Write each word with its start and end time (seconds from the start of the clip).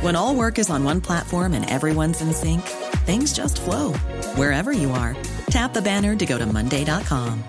When 0.00 0.16
all 0.16 0.34
work 0.34 0.58
is 0.58 0.70
on 0.70 0.82
one 0.82 1.00
platform 1.02 1.52
and 1.52 1.68
everyone's 1.68 2.22
in 2.22 2.32
sync, 2.32 2.62
things 3.04 3.34
just 3.34 3.60
flow 3.60 3.92
wherever 4.34 4.72
you 4.72 4.90
are. 4.92 5.14
Tap 5.50 5.74
the 5.74 5.82
banner 5.82 6.16
to 6.16 6.26
go 6.26 6.38
to 6.38 6.46
Monday.com. 6.46 7.44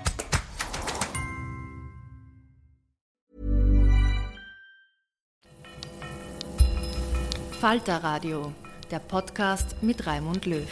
Falter 7.61 7.99
Radio, 8.03 8.53
der 8.89 8.99
Podcast 8.99 9.75
mit 9.81 10.05
Raimund 10.05 10.45
Löw. 10.45 10.67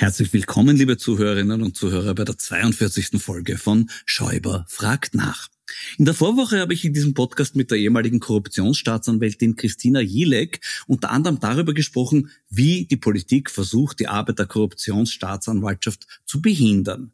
Herzlich 0.00 0.32
willkommen, 0.32 0.76
liebe 0.76 0.96
Zuhörerinnen 0.96 1.60
und 1.60 1.76
Zuhörer, 1.76 2.14
bei 2.14 2.22
der 2.22 2.38
42. 2.38 3.20
Folge 3.20 3.58
von 3.58 3.90
Schäuber 4.06 4.64
fragt 4.68 5.16
nach. 5.16 5.48
In 5.98 6.04
der 6.04 6.14
Vorwoche 6.14 6.60
habe 6.60 6.72
ich 6.72 6.84
in 6.84 6.92
diesem 6.92 7.14
Podcast 7.14 7.56
mit 7.56 7.72
der 7.72 7.78
ehemaligen 7.78 8.20
Korruptionsstaatsanwältin 8.20 9.56
Christina 9.56 10.00
Jilek 10.00 10.60
unter 10.86 11.10
anderem 11.10 11.40
darüber 11.40 11.74
gesprochen, 11.74 12.30
wie 12.48 12.86
die 12.86 12.96
Politik 12.96 13.50
versucht, 13.50 13.98
die 13.98 14.06
Arbeit 14.06 14.38
der 14.38 14.46
Korruptionsstaatsanwaltschaft 14.46 16.06
zu 16.24 16.40
behindern. 16.40 17.12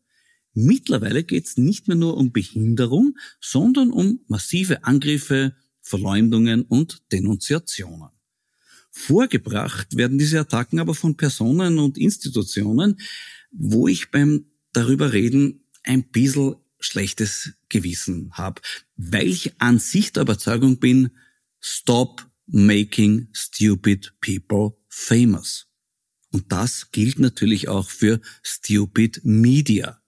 Mittlerweile 0.53 1.25
geht 1.25 1.47
es 1.47 1.57
nicht 1.57 1.89
mehr 1.89 1.97
nur 1.97 2.19
um 2.19 2.33
Behinderung, 2.33 3.17
sondern 3.41 3.93
um 3.93 4.21
massive 4.29 4.85
Angriffe, 4.85 5.57
Verleumdungen 5.81 6.67
und 6.67 7.01
Denunziationen. 7.13 8.14
Vorgebracht 8.97 9.97
werden 9.97 10.19
diese 10.19 10.39
Attacken 10.39 10.79
aber 10.79 10.95
von 10.95 11.17
Personen 11.17 11.81
und 11.81 11.99
Institutionen, 11.99 13.01
wo 13.51 13.89
ich 13.89 14.13
beim 14.13 14.47
darüber 14.73 15.13
reden 15.13 15.65
ein 15.83 16.05
bisschen 16.11 16.55
schlechtes 16.79 17.55
Gewissen 17.69 18.31
habe, 18.33 18.63
weil 18.97 19.27
ich 19.27 19.61
an 19.61 19.81
sich 19.81 20.13
der 20.13 20.23
Überzeugung 20.23 20.79
bin, 20.79 21.11
stop 21.61 22.25
making 22.47 23.29
stupid 23.33 24.15
people 24.21 24.77
famous. 24.89 25.67
Und 26.31 26.53
das 26.53 26.93
gilt 26.93 27.19
natürlich 27.19 27.69
auch 27.69 27.91
für 27.91 28.21
stupid 28.43 29.21
media. 29.25 30.01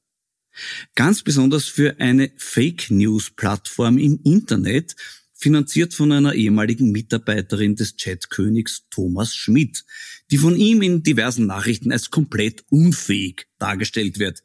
Ganz 0.94 1.22
besonders 1.22 1.64
für 1.64 1.98
eine 1.98 2.30
Fake 2.36 2.90
News 2.90 3.30
Plattform 3.30 3.98
im 3.98 4.20
Internet, 4.22 4.94
finanziert 5.36 5.94
von 5.94 6.12
einer 6.12 6.34
ehemaligen 6.34 6.90
Mitarbeiterin 6.90 7.76
des 7.76 7.96
Chatkönigs 7.96 8.86
Thomas 8.90 9.34
Schmidt, 9.34 9.84
die 10.30 10.38
von 10.38 10.56
ihm 10.56 10.82
in 10.82 11.02
diversen 11.02 11.46
Nachrichten 11.46 11.92
als 11.92 12.10
komplett 12.10 12.64
unfähig 12.70 13.46
dargestellt 13.58 14.18
wird. 14.18 14.42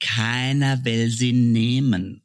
Keiner 0.00 0.84
will 0.84 1.10
sie 1.10 1.32
nehmen 1.32 2.22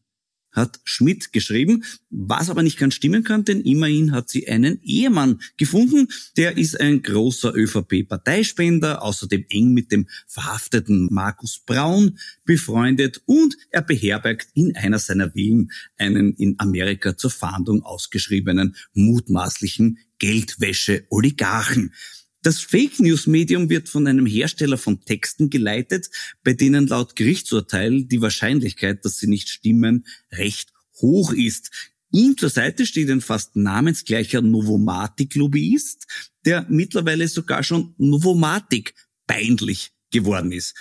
hat 0.54 0.80
Schmidt 0.84 1.34
geschrieben, 1.34 1.84
was 2.10 2.50
aber 2.50 2.64
nicht 2.64 2.78
ganz 2.78 2.94
stimmen 2.94 3.24
kann, 3.24 3.44
denn 3.44 3.62
immerhin 3.62 4.12
hat 4.12 4.30
sie 4.30 4.48
einen 4.48 4.80
Ehemann 4.84 5.42
gefunden. 5.58 6.08
Der 6.38 6.58
ist 6.58 6.80
ein 6.80 7.02
großer 7.02 7.54
ÖVP-Parteispender, 7.56 9.02
außerdem 9.02 9.46
eng 9.50 9.74
mit 9.74 9.92
dem 9.92 10.08
verhafteten 10.28 11.10
Markus 11.12 11.60
Braun 11.66 12.18
befreundet 12.46 13.22
und 13.26 13.58
er 13.72 13.82
beherbergt 13.82 14.50
in 14.54 14.76
einer 14.76 15.00
seiner 15.00 15.32
Villen 15.32 15.72
einen 15.98 16.34
in 16.36 16.56
Amerika 16.60 17.18
zur 17.18 17.32
Fahndung 17.32 17.84
ausgeschriebenen 17.84 18.76
mutmaßlichen 18.94 19.98
Geldwäsche-Oligarchen. 20.20 21.94
Das 22.44 22.60
Fake 22.60 23.00
News 23.00 23.26
Medium 23.26 23.70
wird 23.70 23.88
von 23.88 24.06
einem 24.06 24.26
Hersteller 24.26 24.78
von 24.78 25.00
Texten 25.00 25.50
geleitet, 25.50 26.10
bei 26.44 26.52
denen 26.52 26.88
laut 26.88 27.16
Gerichtsurteil 27.16 28.04
die 28.04 28.22
Wahrscheinlichkeit, 28.22 29.06
dass 29.06 29.18
sie 29.18 29.28
nicht 29.28 29.48
stimmen, 29.48 30.06
recht 30.30 30.74
hoch 31.02 31.32
ist. 31.32 31.72
Ihm 32.12 32.38
zur 32.38 32.50
Seite 32.50 32.86
steht 32.86 33.10
ein 33.10 33.22
fast 33.22 33.56
namensgleicher 33.56 34.42
Novomatic-Lobbyist, 34.42 36.06
der 36.46 36.66
mittlerweile 36.70 37.30
sogar 37.30 37.64
schon 37.64 37.96
Novomatic 37.98 38.94
peinlich 39.26 39.94
geworden 40.12 40.52
ist. 40.52 40.76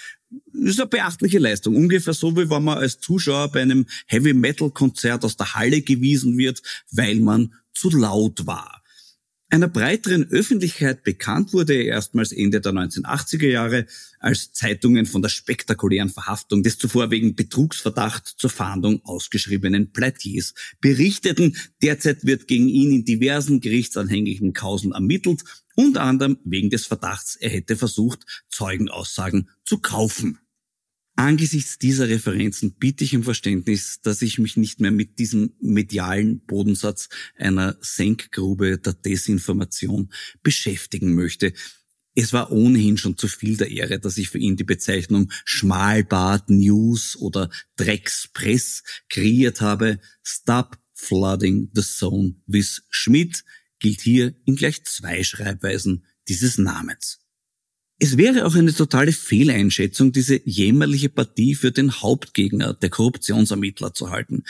Das 0.52 0.70
ist 0.70 0.80
eine 0.80 0.88
beachtliche 0.88 1.38
Leistung. 1.38 1.76
Ungefähr 1.76 2.12
so, 2.12 2.36
wie 2.36 2.50
wenn 2.50 2.64
man 2.64 2.78
als 2.78 2.98
Zuschauer 2.98 3.52
bei 3.52 3.62
einem 3.62 3.86
Heavy-Metal-Konzert 4.06 5.24
aus 5.24 5.36
der 5.36 5.54
Halle 5.54 5.80
gewiesen 5.82 6.36
wird, 6.38 6.60
weil 6.90 7.20
man 7.20 7.54
zu 7.72 7.88
laut 7.90 8.46
war. 8.46 8.81
Einer 9.52 9.68
breiteren 9.68 10.30
Öffentlichkeit 10.30 11.04
bekannt 11.04 11.52
wurde 11.52 11.74
er 11.74 11.84
erstmals 11.84 12.32
Ende 12.32 12.62
der 12.62 12.72
1980er 12.72 13.48
Jahre, 13.48 13.84
als 14.18 14.54
Zeitungen 14.54 15.04
von 15.04 15.20
der 15.20 15.28
spektakulären 15.28 16.08
Verhaftung 16.08 16.62
des 16.62 16.78
zuvor 16.78 17.10
wegen 17.10 17.34
Betrugsverdacht 17.34 18.26
zur 18.38 18.48
Fahndung 18.48 19.04
ausgeschriebenen 19.04 19.92
Pleitiers 19.92 20.54
berichteten. 20.80 21.54
Derzeit 21.82 22.24
wird 22.24 22.48
gegen 22.48 22.70
ihn 22.70 22.92
in 22.92 23.04
diversen 23.04 23.60
gerichtsanhängigen 23.60 24.54
Kausen 24.54 24.92
ermittelt, 24.92 25.42
unter 25.74 26.00
anderem 26.00 26.38
wegen 26.44 26.70
des 26.70 26.86
Verdachts, 26.86 27.36
er 27.36 27.50
hätte 27.50 27.77
versucht, 27.77 28.24
Zeugenaussagen 28.48 29.50
zu 29.66 29.80
kaufen. 29.80 30.38
Angesichts 31.14 31.78
dieser 31.78 32.09
Referenzen 32.09 32.74
bitte 32.78 33.04
ich 33.04 33.14
um 33.14 33.22
Verständnis, 33.22 34.00
dass 34.03 34.22
ich 34.22 34.38
mich 34.38 34.56
nicht 34.56 34.80
mehr 34.80 34.91
mit 34.91 35.18
diesem 35.18 35.53
medialen 35.60 36.41
Bodensatz 36.47 37.09
einer 37.36 37.76
Senkgrube 37.80 38.78
der 38.78 38.94
Desinformation 38.94 40.10
beschäftigen 40.42 41.14
möchte. 41.14 41.53
Es 42.14 42.32
war 42.32 42.50
ohnehin 42.50 42.97
schon 42.97 43.16
zu 43.16 43.28
viel 43.28 43.56
der 43.56 43.70
Ehre, 43.70 43.98
dass 43.98 44.18
ich 44.18 44.30
für 44.30 44.38
ihn 44.38 44.56
die 44.56 44.64
Bezeichnung 44.64 45.30
Schmalbad 45.44 46.50
News 46.50 47.16
oder 47.16 47.50
Dreckspress 47.76 48.82
kreiert 49.08 49.60
habe. 49.60 49.98
Stop 50.22 50.78
flooding 50.94 51.70
the 51.74 51.82
zone 51.82 52.36
with 52.47 52.82
Schmidt 52.88 53.44
gilt 53.80 54.00
hier 54.00 54.34
in 54.44 54.56
gleich 54.56 54.84
zwei 54.84 55.24
Schreibweisen 55.24 56.06
dieses 56.28 56.58
Namens. 56.58 57.22
Es 58.04 58.16
wäre 58.16 58.47
auch 58.47 58.57
eine 58.57 58.75
totale 58.75 59.13
Fehleinschätzung, 59.13 60.10
diese 60.10 60.41
jämmerliche 60.45 61.09
Partie 61.09 61.54
für 61.54 61.71
den 61.71 61.93
Hauptgegner 62.03 62.75
der 62.75 62.91
Korruptionsermittler 62.91 63.95
zu 63.95 64.10
halten. 64.10 64.43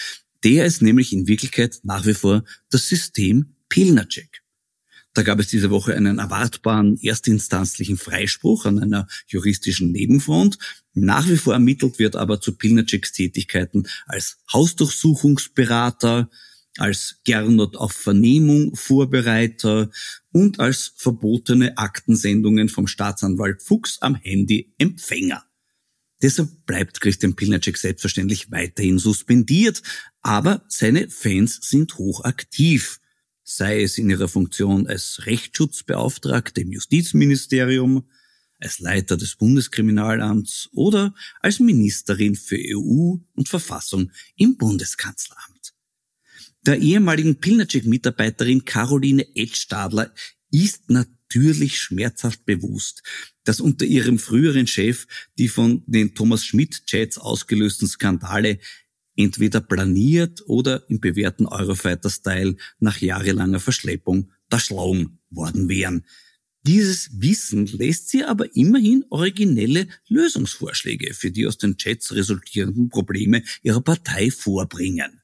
Der 0.42 0.64
ist 0.64 0.80
nämlich 0.80 1.12
in 1.12 1.28
Wirklichkeit 1.28 1.80
nach 1.82 2.06
wie 2.06 2.14
vor 2.14 2.44
das 2.70 2.88
System 2.88 3.56
Pilnacek. 3.68 4.42
Da 5.12 5.22
gab 5.22 5.38
es 5.38 5.48
diese 5.48 5.68
Woche 5.68 5.94
einen 5.94 6.18
erwartbaren 6.18 6.98
erstinstanzlichen 6.98 7.98
Freispruch 7.98 8.64
an 8.64 8.78
einer 8.78 9.06
juristischen 9.26 9.92
Nebenfront. 9.92 10.56
Nach 10.94 11.28
wie 11.28 11.36
vor 11.36 11.52
ermittelt 11.52 11.98
wird 11.98 12.16
aber 12.16 12.40
zu 12.40 12.56
Pilnaceks 12.56 13.12
Tätigkeiten 13.12 13.86
als 14.06 14.38
Hausdurchsuchungsberater, 14.50 16.30
als 16.78 17.20
Gernot 17.24 17.76
auf 17.76 17.92
Vernehmung 17.92 18.74
Vorbereiter 18.74 19.90
und 20.30 20.60
als 20.60 20.92
verbotene 20.96 21.76
Aktensendungen 21.76 22.68
vom 22.68 22.86
Staatsanwalt 22.86 23.62
Fuchs 23.62 23.98
am 24.00 24.14
Handy 24.14 24.74
Empfänger. 24.78 25.44
Deshalb 26.22 26.66
bleibt 26.66 27.00
Christian 27.00 27.34
Pilnacek 27.34 27.76
selbstverständlich 27.76 28.50
weiterhin 28.50 28.98
suspendiert, 28.98 29.82
aber 30.20 30.64
seine 30.68 31.10
Fans 31.10 31.58
sind 31.62 31.98
hochaktiv, 31.98 33.00
sei 33.42 33.82
es 33.82 33.98
in 33.98 34.08
ihrer 34.08 34.28
Funktion 34.28 34.86
als 34.86 35.26
Rechtsschutzbeauftragte 35.26 36.60
im 36.60 36.70
Justizministerium, 36.70 38.08
als 38.60 38.78
Leiter 38.78 39.16
des 39.16 39.34
Bundeskriminalamts 39.34 40.68
oder 40.72 41.12
als 41.40 41.58
Ministerin 41.58 42.36
für 42.36 42.56
EU 42.56 43.16
und 43.34 43.48
Verfassung 43.48 44.12
im 44.36 44.56
Bundeskanzleramt. 44.56 45.61
Der 46.64 46.78
ehemaligen 46.78 47.40
Pilnacek-Mitarbeiterin 47.40 48.64
Caroline 48.64 49.26
Edstadler 49.34 50.14
ist 50.52 50.90
natürlich 50.90 51.80
schmerzhaft 51.80 52.44
bewusst, 52.44 53.02
dass 53.42 53.60
unter 53.60 53.84
ihrem 53.84 54.20
früheren 54.20 54.68
Chef 54.68 55.08
die 55.38 55.48
von 55.48 55.82
den 55.86 56.14
Thomas 56.14 56.44
Schmidt-Chats 56.44 57.18
ausgelösten 57.18 57.88
Skandale 57.88 58.60
entweder 59.16 59.60
planiert 59.60 60.42
oder 60.46 60.88
im 60.88 61.00
bewährten 61.00 61.46
Eurofighter-Style 61.46 62.56
nach 62.78 63.00
jahrelanger 63.00 63.58
Verschleppung 63.58 64.30
erschlagen 64.48 65.18
worden 65.30 65.68
wären. 65.68 66.06
Dieses 66.64 67.10
Wissen 67.12 67.66
lässt 67.66 68.10
sie 68.10 68.22
aber 68.22 68.54
immerhin 68.54 69.04
originelle 69.10 69.88
Lösungsvorschläge 70.06 71.12
für 71.12 71.32
die 71.32 71.48
aus 71.48 71.58
den 71.58 71.76
Chats 71.76 72.14
resultierenden 72.14 72.88
Probleme 72.88 73.42
ihrer 73.62 73.80
Partei 73.80 74.30
vorbringen. 74.30 75.21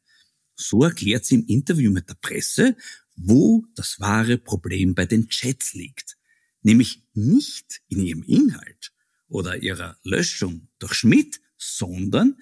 So 0.60 0.82
erklärt 0.82 1.25
sie 1.25 1.37
im 1.37 1.46
Interview 1.46 1.93
mit 1.93 2.08
der 2.08 2.16
Presse, 2.20 2.76
wo 3.14 3.64
das 3.76 4.00
wahre 4.00 4.38
Problem 4.38 4.94
bei 4.94 5.06
den 5.06 5.28
Chats 5.28 5.72
liegt. 5.72 6.19
Nämlich 6.62 7.05
nicht 7.14 7.81
in 7.88 8.00
ihrem 8.00 8.25
Inhalt 8.25 8.93
oder 9.28 9.62
ihrer 9.62 9.96
Löschung 10.02 10.69
durch 10.81 10.94
Schmidt, 10.94 11.40
sondern 11.56 12.37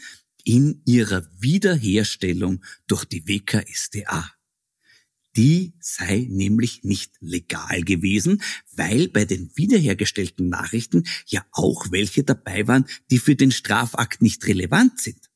in 0.45 0.81
ihrer 0.87 1.29
Wiederherstellung 1.39 2.65
durch 2.87 3.05
die 3.05 3.29
WKSDA. 3.29 4.33
Die 5.37 5.75
sei 5.81 6.27
nämlich 6.31 6.85
nicht 6.85 7.13
legal 7.21 7.83
gewesen, 7.83 8.43
weil 8.73 9.09
bei 9.09 9.27
den 9.27 9.55
wiederhergestellten 9.57 10.49
Nachrichten 10.49 11.05
ja 11.27 11.45
auch 11.53 11.91
welche 11.91 12.25
dabei 12.25 12.67
waren, 12.67 12.87
die 13.11 13.19
für 13.19 13.37
den 13.37 13.51
Strafakt 13.51 14.23
nicht 14.23 14.47
relevant 14.47 14.99
sind. 15.01 15.29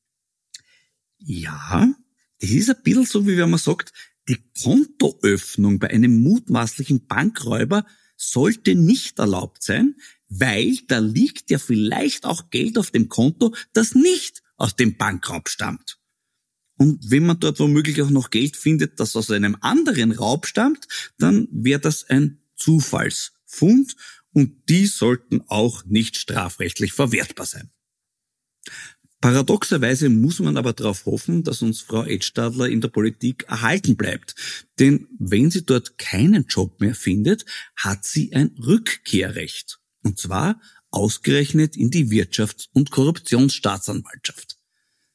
Ja, 1.19 1.93
das 2.41 2.49
ist 2.49 2.69
ein 2.69 2.83
bisschen 2.83 3.05
so, 3.05 3.27
wie 3.27 3.37
wenn 3.37 3.49
man 3.49 3.59
sagt, 3.59 3.93
die 4.27 4.37
Kontoöffnung 4.63 5.79
bei 5.79 5.89
einem 5.89 6.21
mutmaßlichen 6.21 7.05
Bankräuber 7.07 7.85
sollte 8.17 8.75
nicht 8.75 9.19
erlaubt 9.19 9.63
sein, 9.63 9.95
weil 10.29 10.77
da 10.87 10.99
liegt 10.99 11.49
ja 11.49 11.57
vielleicht 11.57 12.25
auch 12.25 12.49
Geld 12.49 12.77
auf 12.77 12.91
dem 12.91 13.09
Konto, 13.09 13.55
das 13.73 13.95
nicht 13.95 14.41
aus 14.57 14.75
dem 14.75 14.97
Bankraub 14.97 15.49
stammt. 15.49 15.99
Und 16.77 17.11
wenn 17.11 17.25
man 17.25 17.39
dort 17.39 17.59
womöglich 17.59 18.01
auch 18.01 18.09
noch 18.09 18.29
Geld 18.29 18.55
findet, 18.55 18.99
das 18.99 19.15
aus 19.15 19.29
einem 19.29 19.57
anderen 19.61 20.11
Raub 20.11 20.47
stammt, 20.47 20.87
dann 21.17 21.47
wäre 21.51 21.79
das 21.79 22.09
ein 22.09 22.41
Zufallsfund 22.55 23.95
und 24.33 24.69
die 24.69 24.85
sollten 24.87 25.41
auch 25.47 25.83
nicht 25.85 26.17
strafrechtlich 26.17 26.93
verwertbar 26.93 27.45
sein. 27.45 27.69
Paradoxerweise 29.21 30.09
muss 30.09 30.39
man 30.39 30.57
aber 30.57 30.73
darauf 30.73 31.05
hoffen, 31.05 31.43
dass 31.43 31.61
uns 31.61 31.81
Frau 31.81 32.03
Edstadler 32.05 32.67
in 32.67 32.81
der 32.81 32.87
Politik 32.87 33.43
erhalten 33.47 33.95
bleibt. 33.95 34.35
Denn 34.79 35.07
wenn 35.19 35.51
sie 35.51 35.63
dort 35.63 35.99
keinen 35.99 36.47
Job 36.47 36.81
mehr 36.81 36.95
findet, 36.95 37.45
hat 37.75 38.03
sie 38.03 38.33
ein 38.33 38.55
Rückkehrrecht. 38.57 39.79
Und 40.01 40.17
zwar 40.17 40.59
ausgerechnet 40.89 41.77
in 41.77 41.91
die 41.91 42.09
Wirtschafts- 42.09 42.67
und 42.73 42.89
Korruptionsstaatsanwaltschaft. 42.89 44.57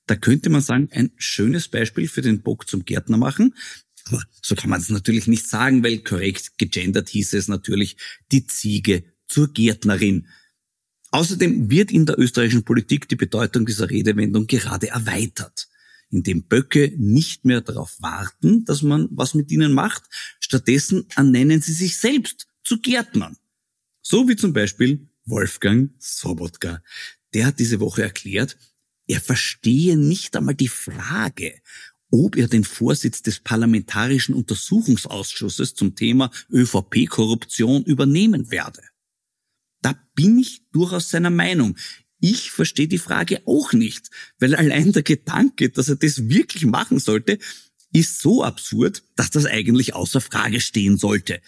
Da 0.06 0.14
könnte 0.14 0.50
man 0.50 0.60
sagen, 0.60 0.88
ein 0.92 1.10
schönes 1.16 1.66
Beispiel 1.66 2.06
für 2.06 2.22
den 2.22 2.42
Bock 2.42 2.68
zum 2.68 2.84
Gärtner 2.84 3.16
machen. 3.16 3.56
Aber 4.04 4.22
so 4.40 4.54
kann 4.54 4.70
man 4.70 4.80
es 4.80 4.88
natürlich 4.88 5.26
nicht 5.26 5.48
sagen, 5.48 5.82
weil 5.82 5.98
korrekt 5.98 6.58
gegendert 6.58 7.08
hieß 7.08 7.34
es 7.34 7.48
natürlich 7.48 7.96
die 8.30 8.46
Ziege 8.46 9.02
zur 9.26 9.52
Gärtnerin. 9.52 10.28
Außerdem 11.16 11.70
wird 11.70 11.92
in 11.92 12.04
der 12.04 12.18
österreichischen 12.18 12.64
Politik 12.64 13.08
die 13.08 13.16
Bedeutung 13.16 13.64
dieser 13.64 13.88
Redewendung 13.88 14.46
gerade 14.46 14.88
erweitert, 14.88 15.66
indem 16.10 16.42
Böcke 16.42 16.92
nicht 16.98 17.46
mehr 17.46 17.62
darauf 17.62 17.96
warten, 18.02 18.66
dass 18.66 18.82
man 18.82 19.08
was 19.10 19.32
mit 19.32 19.50
ihnen 19.50 19.72
macht, 19.72 20.02
stattdessen 20.40 21.06
ernennen 21.16 21.62
sie 21.62 21.72
sich 21.72 21.96
selbst 21.96 22.48
zu 22.64 22.82
Gärtnern. 22.82 23.38
So 24.02 24.28
wie 24.28 24.36
zum 24.36 24.52
Beispiel 24.52 25.08
Wolfgang 25.24 25.90
Sobotka. 25.98 26.82
Der 27.32 27.46
hat 27.46 27.60
diese 27.60 27.80
Woche 27.80 28.02
erklärt, 28.02 28.58
er 29.06 29.22
verstehe 29.22 29.96
nicht 29.96 30.36
einmal 30.36 30.54
die 30.54 30.68
Frage, 30.68 31.54
ob 32.10 32.36
er 32.36 32.46
den 32.46 32.64
Vorsitz 32.64 33.22
des 33.22 33.40
Parlamentarischen 33.40 34.34
Untersuchungsausschusses 34.34 35.74
zum 35.74 35.94
Thema 35.94 36.30
ÖVP-Korruption 36.52 37.84
übernehmen 37.84 38.50
werde. 38.50 38.82
Da 39.86 39.94
bin 40.16 40.36
ich 40.40 40.62
durchaus 40.72 41.10
seiner 41.10 41.30
Meinung. 41.30 41.76
Ich 42.18 42.50
verstehe 42.50 42.88
die 42.88 42.98
Frage 42.98 43.42
auch 43.46 43.72
nicht, 43.72 44.10
weil 44.40 44.56
allein 44.56 44.90
der 44.90 45.04
Gedanke, 45.04 45.70
dass 45.70 45.88
er 45.88 45.94
das 45.94 46.28
wirklich 46.28 46.66
machen 46.66 46.98
sollte, 46.98 47.38
ist 47.92 48.18
so 48.18 48.42
absurd, 48.42 49.04
dass 49.14 49.30
das 49.30 49.46
eigentlich 49.46 49.94
außer 49.94 50.20
Frage 50.20 50.60
stehen 50.60 50.96
sollte. 50.98 51.40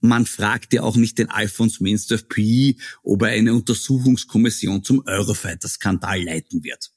Man 0.00 0.26
fragt 0.26 0.72
ja 0.72 0.82
auch 0.82 0.96
nicht 0.96 1.18
den 1.18 1.30
Alphonse 1.30 1.84
Mensdorf 1.84 2.26
P., 2.26 2.78
ob 3.04 3.22
er 3.22 3.28
eine 3.28 3.54
Untersuchungskommission 3.54 4.82
zum 4.82 5.06
Eurofighter-Skandal 5.06 6.20
leiten 6.20 6.64
wird. 6.64 6.90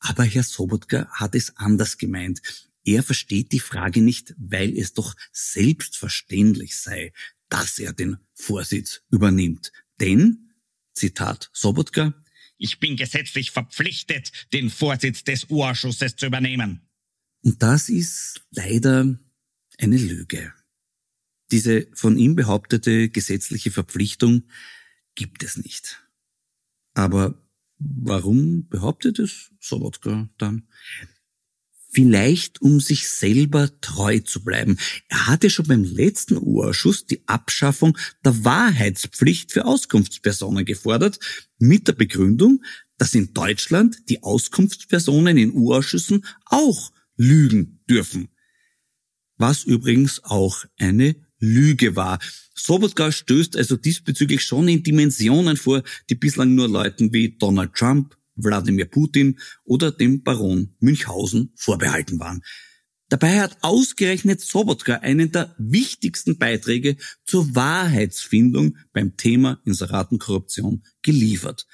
Aber 0.00 0.24
Herr 0.24 0.42
Sobotka 0.42 1.06
hat 1.12 1.36
es 1.36 1.56
anders 1.56 1.98
gemeint. 1.98 2.42
Er 2.82 3.04
versteht 3.04 3.52
die 3.52 3.60
Frage 3.60 4.00
nicht, 4.00 4.34
weil 4.38 4.76
es 4.76 4.92
doch 4.92 5.14
selbstverständlich 5.30 6.76
sei, 6.76 7.12
dass 7.48 7.78
er 7.78 7.92
den 7.92 8.16
Vorsitz 8.34 9.02
übernimmt. 9.08 9.70
Denn, 10.02 10.52
Zitat 10.92 11.48
Sobotka, 11.52 12.12
ich 12.58 12.80
bin 12.80 12.96
gesetzlich 12.96 13.52
verpflichtet, 13.52 14.32
den 14.52 14.68
Vorsitz 14.68 15.24
des 15.24 15.48
U-Ausschusses 15.48 16.16
zu 16.16 16.26
übernehmen. 16.26 16.82
Und 17.42 17.62
das 17.62 17.88
ist 17.88 18.42
leider 18.50 19.18
eine 19.78 19.96
Lüge. 19.96 20.52
Diese 21.50 21.86
von 21.94 22.18
ihm 22.18 22.34
behauptete 22.34 23.08
gesetzliche 23.10 23.70
Verpflichtung 23.70 24.44
gibt 25.14 25.42
es 25.42 25.56
nicht. 25.56 26.02
Aber 26.94 27.40
warum 27.78 28.68
behauptet 28.68 29.18
es 29.18 29.52
Sobotka 29.60 30.28
dann? 30.38 30.68
Vielleicht 31.94 32.62
um 32.62 32.80
sich 32.80 33.06
selber 33.08 33.70
treu 33.82 34.18
zu 34.20 34.42
bleiben. 34.42 34.78
Er 35.08 35.26
hatte 35.26 35.50
schon 35.50 35.66
beim 35.66 35.84
letzten 35.84 36.38
U-Ausschuss 36.38 37.04
die 37.04 37.22
Abschaffung 37.28 37.98
der 38.24 38.44
Wahrheitspflicht 38.44 39.52
für 39.52 39.66
Auskunftspersonen 39.66 40.64
gefordert, 40.64 41.18
mit 41.58 41.88
der 41.88 41.92
Begründung, 41.92 42.62
dass 42.96 43.14
in 43.14 43.34
Deutschland 43.34 44.08
die 44.08 44.22
Auskunftspersonen 44.22 45.36
in 45.36 45.52
U-Ausschüssen 45.52 46.24
auch 46.46 46.92
lügen 47.16 47.80
dürfen. 47.90 48.28
Was 49.36 49.64
übrigens 49.64 50.24
auch 50.24 50.64
eine 50.78 51.16
Lüge 51.38 51.94
war. 51.94 52.20
Sobotka 52.54 53.12
stößt 53.12 53.56
also 53.56 53.76
diesbezüglich 53.76 54.44
schon 54.44 54.68
in 54.68 54.82
Dimensionen 54.82 55.56
vor, 55.56 55.82
die 56.08 56.14
bislang 56.14 56.54
nur 56.54 56.68
Leuten 56.68 57.12
wie 57.12 57.36
Donald 57.36 57.74
Trump, 57.74 58.16
Wladimir 58.34 58.86
Putin 58.86 59.38
oder 59.64 59.92
dem 59.92 60.22
Baron 60.22 60.74
Münchhausen 60.80 61.52
vorbehalten 61.56 62.18
waren. 62.20 62.42
Dabei 63.08 63.40
hat 63.40 63.58
ausgerechnet 63.60 64.40
Sobotka 64.40 64.96
einen 64.96 65.30
der 65.32 65.54
wichtigsten 65.58 66.38
Beiträge 66.38 66.96
zur 67.26 67.54
Wahrheitsfindung 67.54 68.78
beim 68.94 69.18
Thema 69.18 69.60
Inseratenkorruption 69.66 70.82
geliefert. 71.02 71.66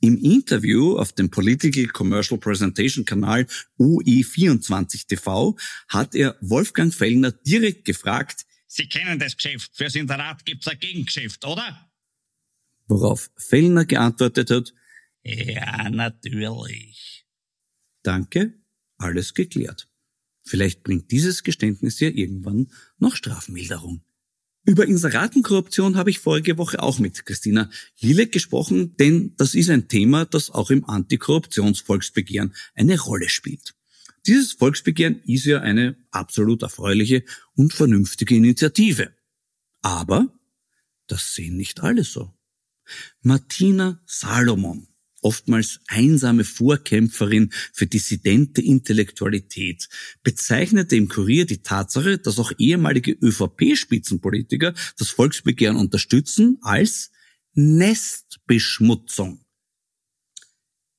Im 0.00 0.16
Interview 0.16 0.96
auf 0.98 1.12
dem 1.12 1.30
Political 1.30 1.88
Commercial 1.88 2.38
Presentation 2.38 3.04
Kanal 3.04 3.46
UE24 3.78 5.06
TV 5.06 5.56
hat 5.88 6.14
er 6.14 6.36
Wolfgang 6.40 6.94
Fellner 6.94 7.32
direkt 7.32 7.84
gefragt, 7.84 8.46
Sie 8.66 8.88
kennen 8.88 9.18
das 9.18 9.36
Geschäft, 9.36 9.70
fürs 9.74 9.94
Inserat 9.94 10.44
gibt's 10.44 10.68
ein 10.68 10.78
Gegengeschäft, 10.78 11.44
oder? 11.46 11.88
Worauf 12.88 13.30
Fellner 13.36 13.84
geantwortet 13.84 14.50
hat, 14.50 14.74
ja, 15.26 15.90
natürlich. 15.90 17.26
Danke, 18.02 18.54
alles 18.96 19.34
geklärt. 19.34 19.88
Vielleicht 20.44 20.84
bringt 20.84 21.10
dieses 21.10 21.42
Geständnis 21.42 21.98
ja 21.98 22.08
irgendwann 22.08 22.70
noch 22.98 23.16
Strafmilderung. 23.16 24.02
Über 24.64 24.86
Inseratenkorruption 24.86 25.96
habe 25.96 26.10
ich 26.10 26.20
vorige 26.20 26.58
Woche 26.58 26.80
auch 26.80 27.00
mit 27.00 27.26
Christina 27.26 27.70
Hilek 27.94 28.30
gesprochen, 28.32 28.96
denn 28.96 29.34
das 29.36 29.54
ist 29.54 29.70
ein 29.70 29.88
Thema, 29.88 30.24
das 30.24 30.50
auch 30.50 30.70
im 30.70 30.84
Antikorruptionsvolksbegehren 30.84 32.54
eine 32.74 33.00
Rolle 33.00 33.28
spielt. 33.28 33.74
Dieses 34.26 34.52
Volksbegehren 34.52 35.22
ist 35.24 35.44
ja 35.44 35.60
eine 35.60 35.96
absolut 36.10 36.62
erfreuliche 36.62 37.24
und 37.54 37.72
vernünftige 37.72 38.36
Initiative. 38.36 39.12
Aber 39.82 40.32
das 41.06 41.34
sehen 41.34 41.56
nicht 41.56 41.82
alle 41.82 42.04
so. 42.04 42.32
Martina 43.22 44.00
Salomon 44.06 44.88
oftmals 45.22 45.80
einsame 45.88 46.44
Vorkämpferin 46.44 47.50
für 47.72 47.86
dissidente 47.86 48.62
Intellektualität, 48.62 49.88
bezeichnete 50.22 50.96
im 50.96 51.08
Kurier 51.08 51.46
die 51.46 51.62
Tatsache, 51.62 52.18
dass 52.18 52.38
auch 52.38 52.52
ehemalige 52.58 53.12
ÖVP-Spitzenpolitiker 53.12 54.74
das 54.98 55.10
Volksbegehren 55.10 55.76
unterstützen, 55.76 56.58
als 56.62 57.10
Nestbeschmutzung. 57.54 59.40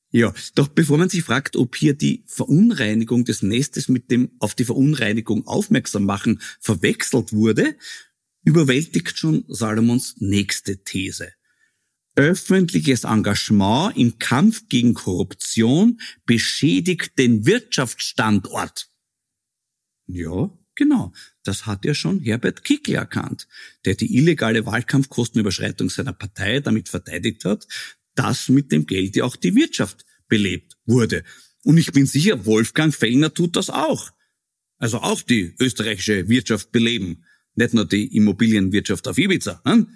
Ja, 0.10 0.34
doch 0.56 0.70
bevor 0.70 0.98
man 0.98 1.10
sich 1.10 1.24
fragt, 1.24 1.58
ob 1.58 1.76
hier 1.76 1.94
die 1.94 2.24
Verunreinigung 2.28 3.26
des 3.26 3.42
Nestes 3.44 3.90
mit 3.90 4.10
dem 4.10 4.32
auf 4.40 4.56
die 4.56 4.66
Verunreinigung 4.66 5.46
aufmerksam 5.46 6.06
machen 6.06 6.42
verwechselt 6.60 7.34
wurde, 7.34 7.76
überwältigt 8.44 9.18
schon 9.18 9.44
Salomons 9.48 10.16
nächste 10.20 10.84
These 10.84 11.37
öffentliches 12.18 13.04
Engagement 13.04 13.96
im 13.96 14.20
Kampf 14.20 14.68
gegen 14.68 14.96
Korruption 14.96 16.02
beschädigt 16.26 17.18
den 17.18 17.46
Wirtschaftsstandort. 17.46 18.90
Ja, 20.08 20.50
genau. 20.76 21.14
Das 21.44 21.66
hat 21.66 21.86
ja 21.86 21.94
schon 21.94 22.20
Herbert 22.20 22.64
Kickl 22.64 22.96
erkannt, 22.96 23.48
der 23.86 23.96
die 23.96 24.18
illegale 24.18 24.66
Wahlkampfkostenüberschreitung 24.66 25.90
seiner 25.90 26.14
Partei 26.14 26.60
damit 26.60 26.90
verteidigt 26.90 27.46
hat, 27.46 27.68
dass 28.16 28.50
mit 28.50 28.72
dem 28.72 28.88
Geld 28.88 29.16
ja 29.16 29.24
auch 29.24 29.36
die 29.36 29.56
Wirtschaft 29.56 30.06
belebt 30.28 30.76
wurde. 30.86 31.24
Und 31.64 31.78
ich 31.78 31.92
bin 31.92 32.06
sicher, 32.06 32.46
Wolfgang 32.46 32.94
Fellner 32.94 33.34
tut 33.34 33.56
das 33.56 33.70
auch. 33.70 34.12
Also 34.80 35.00
auch 35.00 35.22
die 35.22 35.56
österreichische 35.60 36.28
Wirtschaft 36.30 36.72
beleben. 36.72 37.24
Nicht 37.56 37.74
nur 37.74 37.86
die 37.86 38.16
Immobilienwirtschaft 38.16 39.08
auf 39.08 39.18
Ibiza. 39.18 39.62
Hm? 39.66 39.88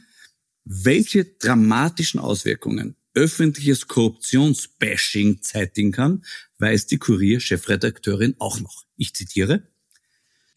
Welche 0.64 1.26
dramatischen 1.26 2.20
Auswirkungen 2.20 2.96
öffentliches 3.14 3.88
Korruptionsbashing 3.88 5.42
zeitigen 5.42 5.92
kann, 5.92 6.24
weiß 6.60 6.88
die 6.88 6.98
Kurier-Chefredakteurin 6.98 8.36
auch 8.40 8.60
noch. 8.60 8.86
Ich 8.96 9.14
zitiere. 9.14 9.68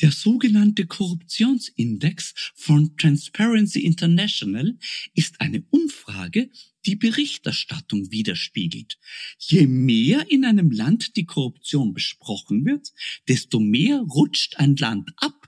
Der 0.00 0.10
sogenannte 0.10 0.86
Korruptionsindex 0.86 2.34
von 2.54 2.96
Transparency 2.96 3.80
International 3.80 4.76
ist 5.14 5.40
eine 5.40 5.64
Umfrage, 5.70 6.50
die 6.84 6.96
Berichterstattung 6.96 8.10
widerspiegelt. 8.10 8.98
Je 9.38 9.66
mehr 9.66 10.30
in 10.30 10.44
einem 10.44 10.70
Land 10.70 11.16
die 11.16 11.26
Korruption 11.26 11.94
besprochen 11.94 12.64
wird, 12.66 12.92
desto 13.28 13.60
mehr 13.60 14.00
rutscht 14.00 14.56
ein 14.56 14.76
Land 14.76 15.12
ab 15.16 15.43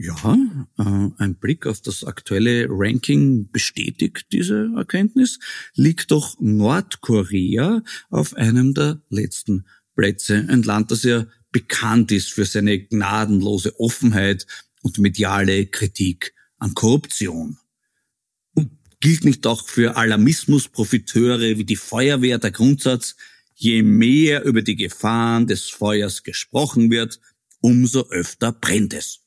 ja, 0.00 0.38
äh, 0.78 1.10
ein 1.18 1.34
Blick 1.34 1.66
auf 1.66 1.80
das 1.80 2.04
aktuelle 2.04 2.66
Ranking 2.70 3.50
bestätigt 3.50 4.26
diese 4.30 4.70
Erkenntnis. 4.76 5.40
Liegt 5.74 6.12
doch 6.12 6.36
Nordkorea 6.38 7.82
auf 8.08 8.34
einem 8.34 8.74
der 8.74 9.02
letzten 9.10 9.66
Plätze. 9.96 10.46
Ein 10.48 10.62
Land, 10.62 10.92
das 10.92 11.02
ja 11.02 11.26
bekannt 11.50 12.12
ist 12.12 12.32
für 12.32 12.44
seine 12.44 12.78
gnadenlose 12.78 13.80
Offenheit 13.80 14.46
und 14.82 14.98
mediale 14.98 15.66
Kritik 15.66 16.32
an 16.58 16.74
Korruption. 16.74 17.58
Und 18.54 18.70
gilt 19.00 19.24
nicht 19.24 19.48
auch 19.48 19.66
für 19.66 19.96
Alarmismus-Profiteure 19.96 21.58
wie 21.58 21.64
die 21.64 21.76
Feuerwehr 21.76 22.38
der 22.38 22.52
Grundsatz, 22.52 23.16
je 23.56 23.82
mehr 23.82 24.44
über 24.44 24.62
die 24.62 24.76
Gefahren 24.76 25.48
des 25.48 25.68
Feuers 25.68 26.22
gesprochen 26.22 26.88
wird, 26.92 27.18
umso 27.60 28.08
öfter 28.10 28.52
brennt 28.52 28.94
es. 28.94 29.24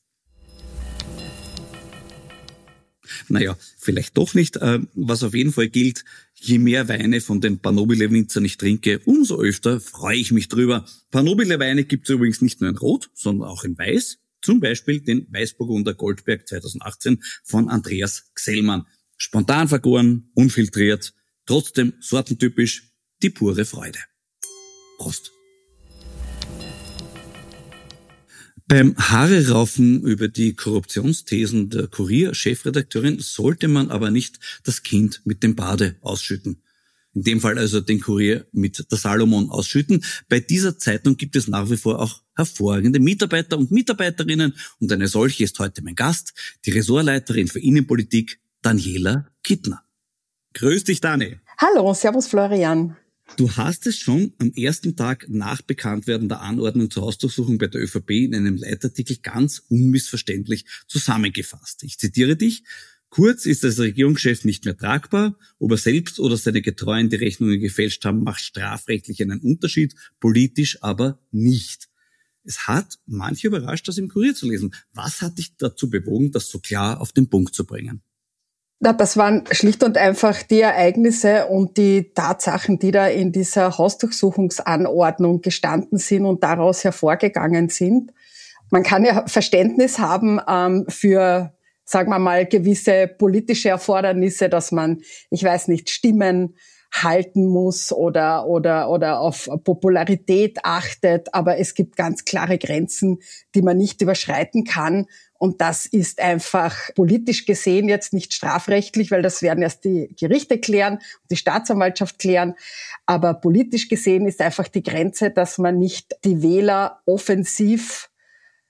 Naja, 3.28 3.56
vielleicht 3.78 4.16
doch 4.16 4.34
nicht. 4.34 4.56
Äh, 4.56 4.80
was 4.94 5.22
auf 5.22 5.34
jeden 5.34 5.52
Fall 5.52 5.68
gilt, 5.68 6.04
je 6.34 6.58
mehr 6.58 6.88
Weine 6.88 7.20
von 7.20 7.40
den 7.40 7.58
Panobile 7.58 8.10
Winzern 8.10 8.44
ich 8.44 8.56
trinke, 8.56 9.00
umso 9.04 9.40
öfter 9.40 9.80
freue 9.80 10.16
ich 10.16 10.32
mich 10.32 10.48
drüber. 10.48 10.84
Panobile 11.10 11.58
Weine 11.58 11.84
gibt 11.84 12.08
es 12.08 12.14
übrigens 12.14 12.42
nicht 12.42 12.60
nur 12.60 12.70
in 12.70 12.76
Rot, 12.76 13.10
sondern 13.14 13.48
auch 13.48 13.64
in 13.64 13.78
Weiß. 13.78 14.18
Zum 14.42 14.60
Beispiel 14.60 15.00
den 15.00 15.26
Weißburgunder 15.32 15.94
Goldberg 15.94 16.48
2018 16.48 17.22
von 17.44 17.68
Andreas 17.68 18.32
Xellmann. 18.34 18.86
Spontan 19.16 19.68
vergoren, 19.68 20.30
unfiltriert, 20.34 21.14
trotzdem 21.46 21.92
sortentypisch, 22.00 22.90
die 23.22 23.30
pure 23.30 23.64
Freude. 23.64 24.00
Prost. 24.98 25.32
Beim 28.72 28.96
Haare-Raufen 28.96 30.00
über 30.00 30.28
die 30.28 30.54
Korruptionsthesen 30.54 31.68
der 31.68 31.88
Kurier-Chefredakteurin 31.88 33.18
sollte 33.18 33.68
man 33.68 33.90
aber 33.90 34.10
nicht 34.10 34.40
das 34.64 34.82
Kind 34.82 35.20
mit 35.26 35.42
dem 35.42 35.54
Bade 35.56 35.96
ausschütten. 36.00 36.62
In 37.12 37.22
dem 37.22 37.42
Fall 37.42 37.58
also 37.58 37.82
den 37.82 38.00
Kurier 38.00 38.46
mit 38.50 38.90
der 38.90 38.96
Salomon 38.96 39.50
ausschütten. 39.50 40.02
Bei 40.30 40.40
dieser 40.40 40.78
Zeitung 40.78 41.18
gibt 41.18 41.36
es 41.36 41.48
nach 41.48 41.68
wie 41.68 41.76
vor 41.76 42.00
auch 42.00 42.22
hervorragende 42.34 42.98
Mitarbeiter 42.98 43.58
und 43.58 43.72
Mitarbeiterinnen 43.72 44.54
und 44.80 44.90
eine 44.90 45.06
solche 45.06 45.44
ist 45.44 45.58
heute 45.58 45.82
mein 45.82 45.94
Gast, 45.94 46.32
die 46.64 46.70
Ressortleiterin 46.70 47.48
für 47.48 47.60
Innenpolitik, 47.60 48.40
Daniela 48.62 49.28
Kittner. 49.44 49.84
Grüß 50.54 50.84
dich, 50.84 51.02
Dani. 51.02 51.40
Hallo, 51.58 51.92
Servus 51.92 52.26
Florian. 52.26 52.96
Du 53.38 53.50
hast 53.56 53.86
es 53.86 53.98
schon 53.98 54.34
am 54.38 54.52
ersten 54.52 54.94
Tag 54.94 55.26
nach 55.28 55.62
Bekanntwerden 55.62 56.28
der 56.28 56.42
Anordnung 56.42 56.90
zur 56.90 57.04
Hausdurchsuchung 57.04 57.56
bei 57.56 57.66
der 57.66 57.82
ÖVP 57.82 58.10
in 58.10 58.34
einem 58.34 58.56
Leitartikel 58.56 59.16
ganz 59.22 59.62
unmissverständlich 59.68 60.66
zusammengefasst. 60.86 61.82
Ich 61.82 61.98
zitiere 61.98 62.36
dich. 62.36 62.62
Kurz 63.08 63.46
ist 63.46 63.64
als 63.64 63.78
Regierungschef 63.78 64.44
nicht 64.44 64.66
mehr 64.66 64.76
tragbar. 64.76 65.38
Ob 65.58 65.70
er 65.70 65.78
selbst 65.78 66.20
oder 66.20 66.36
seine 66.36 66.60
Getreuen 66.60 67.08
die 67.08 67.16
Rechnungen 67.16 67.58
gefälscht 67.58 68.04
haben, 68.04 68.22
macht 68.22 68.42
strafrechtlich 68.42 69.22
einen 69.22 69.40
Unterschied, 69.40 69.94
politisch 70.20 70.82
aber 70.82 71.18
nicht. 71.30 71.88
Es 72.44 72.66
hat 72.66 72.98
manche 73.06 73.46
überrascht, 73.46 73.88
das 73.88 73.98
im 73.98 74.08
Kurier 74.08 74.34
zu 74.34 74.48
lesen. 74.48 74.74
Was 74.92 75.22
hat 75.22 75.38
dich 75.38 75.56
dazu 75.56 75.88
bewogen, 75.88 76.32
das 76.32 76.50
so 76.50 76.58
klar 76.58 77.00
auf 77.00 77.12
den 77.12 77.30
Punkt 77.30 77.54
zu 77.54 77.64
bringen? 77.64 78.02
Na, 78.84 78.92
das 78.92 79.16
waren 79.16 79.44
schlicht 79.52 79.84
und 79.84 79.96
einfach 79.96 80.42
die 80.42 80.60
Ereignisse 80.60 81.46
und 81.46 81.76
die 81.76 82.12
Tatsachen, 82.14 82.80
die 82.80 82.90
da 82.90 83.06
in 83.06 83.30
dieser 83.30 83.78
Hausdurchsuchungsanordnung 83.78 85.40
gestanden 85.40 85.98
sind 85.98 86.26
und 86.26 86.42
daraus 86.42 86.82
hervorgegangen 86.82 87.68
sind. 87.68 88.12
Man 88.72 88.82
kann 88.82 89.04
ja 89.04 89.24
Verständnis 89.28 90.00
haben 90.00 90.40
ähm, 90.48 90.84
für, 90.88 91.54
sagen 91.84 92.10
wir 92.10 92.18
mal, 92.18 92.44
gewisse 92.44 93.06
politische 93.06 93.68
Erfordernisse, 93.68 94.48
dass 94.48 94.72
man, 94.72 95.02
ich 95.30 95.44
weiß 95.44 95.68
nicht, 95.68 95.88
Stimmen 95.88 96.56
halten 96.92 97.46
muss 97.46 97.92
oder, 97.92 98.46
oder, 98.46 98.90
oder 98.90 99.20
auf 99.20 99.48
Popularität 99.62 100.58
achtet. 100.64 101.32
Aber 101.34 101.58
es 101.58 101.74
gibt 101.74 101.96
ganz 101.96 102.24
klare 102.24 102.58
Grenzen, 102.58 103.20
die 103.54 103.62
man 103.62 103.78
nicht 103.78 104.02
überschreiten 104.02 104.64
kann. 104.64 105.06
Und 105.42 105.60
das 105.60 105.86
ist 105.86 106.20
einfach 106.20 106.94
politisch 106.94 107.46
gesehen 107.46 107.88
jetzt 107.88 108.12
nicht 108.12 108.32
strafrechtlich, 108.32 109.10
weil 109.10 109.22
das 109.22 109.42
werden 109.42 109.64
erst 109.64 109.84
die 109.84 110.14
Gerichte 110.16 110.60
klären, 110.60 111.00
die 111.32 111.36
Staatsanwaltschaft 111.36 112.20
klären. 112.20 112.54
Aber 113.06 113.34
politisch 113.34 113.88
gesehen 113.88 114.28
ist 114.28 114.40
einfach 114.40 114.68
die 114.68 114.84
Grenze, 114.84 115.32
dass 115.32 115.58
man 115.58 115.80
nicht 115.80 116.14
die 116.24 116.44
Wähler 116.44 117.00
offensiv, 117.06 118.08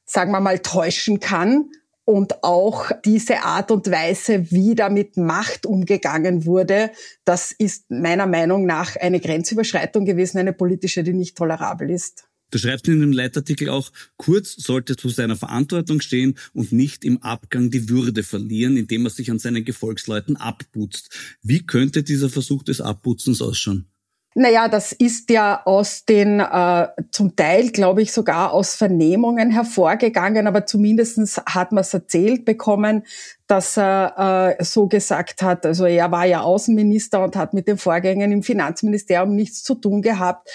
sagen 0.07 0.33
wir 0.33 0.41
mal, 0.41 0.61
täuschen 0.61 1.21
kann 1.21 1.69
und 2.07 2.43
auch 2.43 2.91
diese 3.05 3.43
Art 3.43 3.71
und 3.71 3.91
Weise, 3.91 4.51
wie 4.51 4.75
da 4.75 4.89
mit 4.89 5.19
Macht 5.19 5.67
umgegangen 5.67 6.47
wurde, 6.47 6.91
das 7.27 7.53
ist 7.53 7.91
meiner 7.91 8.27
Meinung 8.27 8.65
nach 8.65 8.97
eine 8.97 9.21
Grenzüberschreitung 9.21 10.07
gewesen, 10.07 10.39
eine 10.39 10.55
politische, 10.55 11.03
die 11.03 11.13
nicht 11.13 11.37
tolerabel 11.37 11.91
ist. 11.91 12.25
Du 12.53 12.59
schreibst 12.59 12.87
in 12.87 13.01
dem 13.01 13.13
Leitartikel 13.13 13.71
auch, 13.71 13.91
Kurz 14.19 14.55
sollte 14.55 14.95
zu 14.95 15.09
seiner 15.09 15.37
Verantwortung 15.37 16.01
stehen 16.01 16.37
und 16.53 16.71
nicht 16.71 17.05
im 17.05 17.23
Abgang 17.23 17.71
die 17.71 17.89
Würde 17.89 18.23
verlieren, 18.23 18.77
indem 18.77 19.07
er 19.07 19.11
sich 19.11 19.31
an 19.31 19.39
seinen 19.39 19.65
Gefolgsleuten 19.65 20.37
abputzt. 20.37 21.09
Wie 21.43 21.67
könnte 21.67 22.03
dieser 22.03 22.29
Versuch 22.29 22.63
des 22.63 22.81
Abputzens 22.83 23.41
ausschauen? 23.41 23.87
Naja, 24.35 24.69
das 24.69 24.93
ist 24.93 25.29
ja 25.29 25.63
aus 25.65 26.07
den, 26.07 26.41
äh, 26.41 26.89
zum 27.11 27.37
Teil, 27.37 27.71
glaube 27.71 28.01
ich, 28.01 28.13
sogar 28.13 28.53
aus 28.53 28.77
Vernehmungen 28.77 29.51
hervorgegangen, 29.51 30.47
aber 30.47 30.65
zumindestens 30.65 31.39
hat 31.45 31.73
man 31.73 31.83
es 31.83 31.93
erzählt 31.93 32.47
bekommen, 32.47 33.03
dass 33.47 33.77
er 33.77 34.57
äh, 34.59 34.65
so 34.65 34.87
gesagt 34.87 35.43
hat, 35.43 35.67
also 35.67 35.85
er 35.85 36.11
war 36.11 36.25
ja 36.25 36.41
Außenminister 36.41 37.23
und 37.23 37.37
hat 37.37 37.53
mit 37.53 37.69
den 37.69 37.77
Vorgängen 37.77 38.33
im 38.33 38.43
Finanzministerium 38.43 39.35
nichts 39.35 39.63
zu 39.63 39.75
tun 39.75 40.01
gehabt 40.01 40.49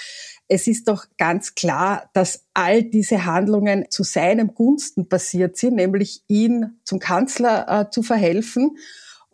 es 0.48 0.66
ist 0.66 0.88
doch 0.88 1.04
ganz 1.18 1.54
klar, 1.54 2.10
dass 2.14 2.46
all 2.54 2.82
diese 2.82 3.26
Handlungen 3.26 3.86
zu 3.90 4.02
seinem 4.02 4.54
Gunsten 4.54 5.08
passiert 5.08 5.56
sind, 5.56 5.76
nämlich 5.76 6.24
ihn 6.26 6.78
zum 6.84 6.98
Kanzler 6.98 7.66
äh, 7.68 7.90
zu 7.90 8.02
verhelfen. 8.02 8.76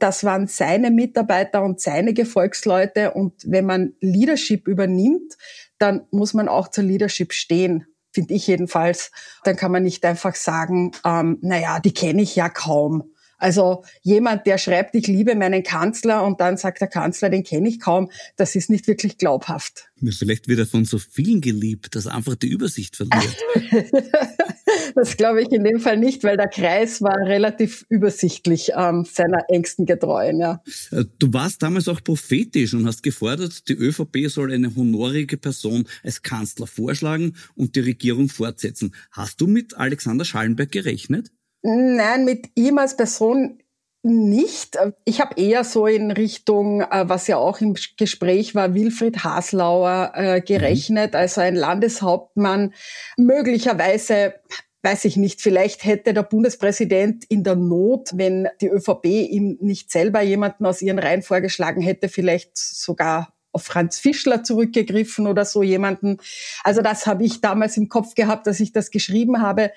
Das 0.00 0.24
waren 0.24 0.48
seine 0.48 0.90
Mitarbeiter 0.90 1.62
und 1.62 1.80
seine 1.80 2.14
Gefolgsleute. 2.14 3.12
Und 3.12 3.34
wenn 3.46 3.64
man 3.64 3.94
Leadership 4.00 4.66
übernimmt, 4.66 5.36
dann 5.78 6.02
muss 6.10 6.34
man 6.34 6.48
auch 6.48 6.68
zur 6.68 6.84
Leadership 6.84 7.32
stehen 7.32 7.86
finde 8.14 8.34
ich 8.34 8.46
jedenfalls. 8.46 9.10
Dann 9.42 9.56
kann 9.56 9.72
man 9.72 9.82
nicht 9.82 10.04
einfach 10.04 10.36
sagen, 10.36 10.92
ähm, 11.04 11.38
naja, 11.42 11.80
die 11.80 11.92
kenne 11.92 12.22
ich 12.22 12.36
ja 12.36 12.48
kaum. 12.48 13.13
Also 13.44 13.84
jemand, 14.00 14.46
der 14.46 14.56
schreibt, 14.56 14.94
ich 14.94 15.06
liebe 15.06 15.34
meinen 15.34 15.62
Kanzler 15.62 16.24
und 16.24 16.40
dann 16.40 16.56
sagt 16.56 16.80
der 16.80 16.88
Kanzler, 16.88 17.28
den 17.28 17.44
kenne 17.44 17.68
ich 17.68 17.78
kaum, 17.78 18.10
das 18.36 18.56
ist 18.56 18.70
nicht 18.70 18.86
wirklich 18.86 19.18
glaubhaft. 19.18 19.90
Vielleicht 20.02 20.48
wird 20.48 20.60
er 20.60 20.66
von 20.66 20.86
so 20.86 20.96
vielen 20.98 21.42
geliebt, 21.42 21.94
dass 21.94 22.06
er 22.06 22.14
einfach 22.14 22.36
die 22.36 22.48
Übersicht 22.48 22.96
verliert. 22.96 23.36
das 24.94 25.18
glaube 25.18 25.42
ich 25.42 25.52
in 25.52 25.62
dem 25.62 25.78
Fall 25.78 25.98
nicht, 25.98 26.24
weil 26.24 26.38
der 26.38 26.48
Kreis 26.48 27.02
war 27.02 27.18
relativ 27.18 27.84
übersichtlich 27.90 28.70
ähm, 28.74 29.04
seiner 29.04 29.44
engsten 29.50 29.84
Getreuen. 29.84 30.40
Ja. 30.40 30.62
Äh, 30.90 31.04
du 31.18 31.30
warst 31.34 31.62
damals 31.62 31.86
auch 31.88 32.02
prophetisch 32.02 32.72
und 32.72 32.86
hast 32.86 33.02
gefordert, 33.02 33.68
die 33.68 33.74
ÖVP 33.74 34.28
soll 34.28 34.54
eine 34.54 34.74
honorige 34.74 35.36
Person 35.36 35.86
als 36.02 36.22
Kanzler 36.22 36.66
vorschlagen 36.66 37.36
und 37.56 37.76
die 37.76 37.80
Regierung 37.80 38.30
fortsetzen. 38.30 38.94
Hast 39.10 39.42
du 39.42 39.46
mit 39.46 39.76
Alexander 39.76 40.24
Schallenberg 40.24 40.72
gerechnet? 40.72 41.30
Nein, 41.66 42.26
mit 42.26 42.50
ihm 42.56 42.76
als 42.76 42.94
Person 42.94 43.58
nicht. 44.02 44.76
Ich 45.06 45.22
habe 45.22 45.40
eher 45.40 45.64
so 45.64 45.86
in 45.86 46.10
Richtung, 46.10 46.82
äh, 46.82 47.08
was 47.08 47.26
ja 47.26 47.38
auch 47.38 47.62
im 47.62 47.74
Gespräch 47.96 48.54
war, 48.54 48.74
Wilfried 48.74 49.24
Haslauer 49.24 50.12
äh, 50.14 50.40
gerechnet, 50.42 51.14
mhm. 51.14 51.18
also 51.18 51.40
ein 51.40 51.56
Landeshauptmann. 51.56 52.74
Möglicherweise, 53.16 54.34
weiß 54.82 55.06
ich 55.06 55.16
nicht, 55.16 55.40
vielleicht 55.40 55.86
hätte 55.86 56.12
der 56.12 56.22
Bundespräsident 56.22 57.24
in 57.30 57.44
der 57.44 57.56
Not, 57.56 58.10
wenn 58.12 58.46
die 58.60 58.68
ÖVP 58.68 59.06
ihm 59.06 59.56
nicht 59.62 59.90
selber 59.90 60.20
jemanden 60.20 60.66
aus 60.66 60.82
ihren 60.82 60.98
Reihen 60.98 61.22
vorgeschlagen 61.22 61.80
hätte, 61.80 62.10
vielleicht 62.10 62.58
sogar 62.58 63.32
auf 63.52 63.62
Franz 63.62 63.98
Fischler 63.98 64.44
zurückgegriffen 64.44 65.26
oder 65.26 65.46
so 65.46 65.62
jemanden. 65.62 66.18
Also 66.62 66.82
das 66.82 67.06
habe 67.06 67.24
ich 67.24 67.40
damals 67.40 67.78
im 67.78 67.88
Kopf 67.88 68.14
gehabt, 68.14 68.46
dass 68.46 68.60
ich 68.60 68.72
das 68.72 68.90
geschrieben 68.90 69.40
habe. 69.40 69.72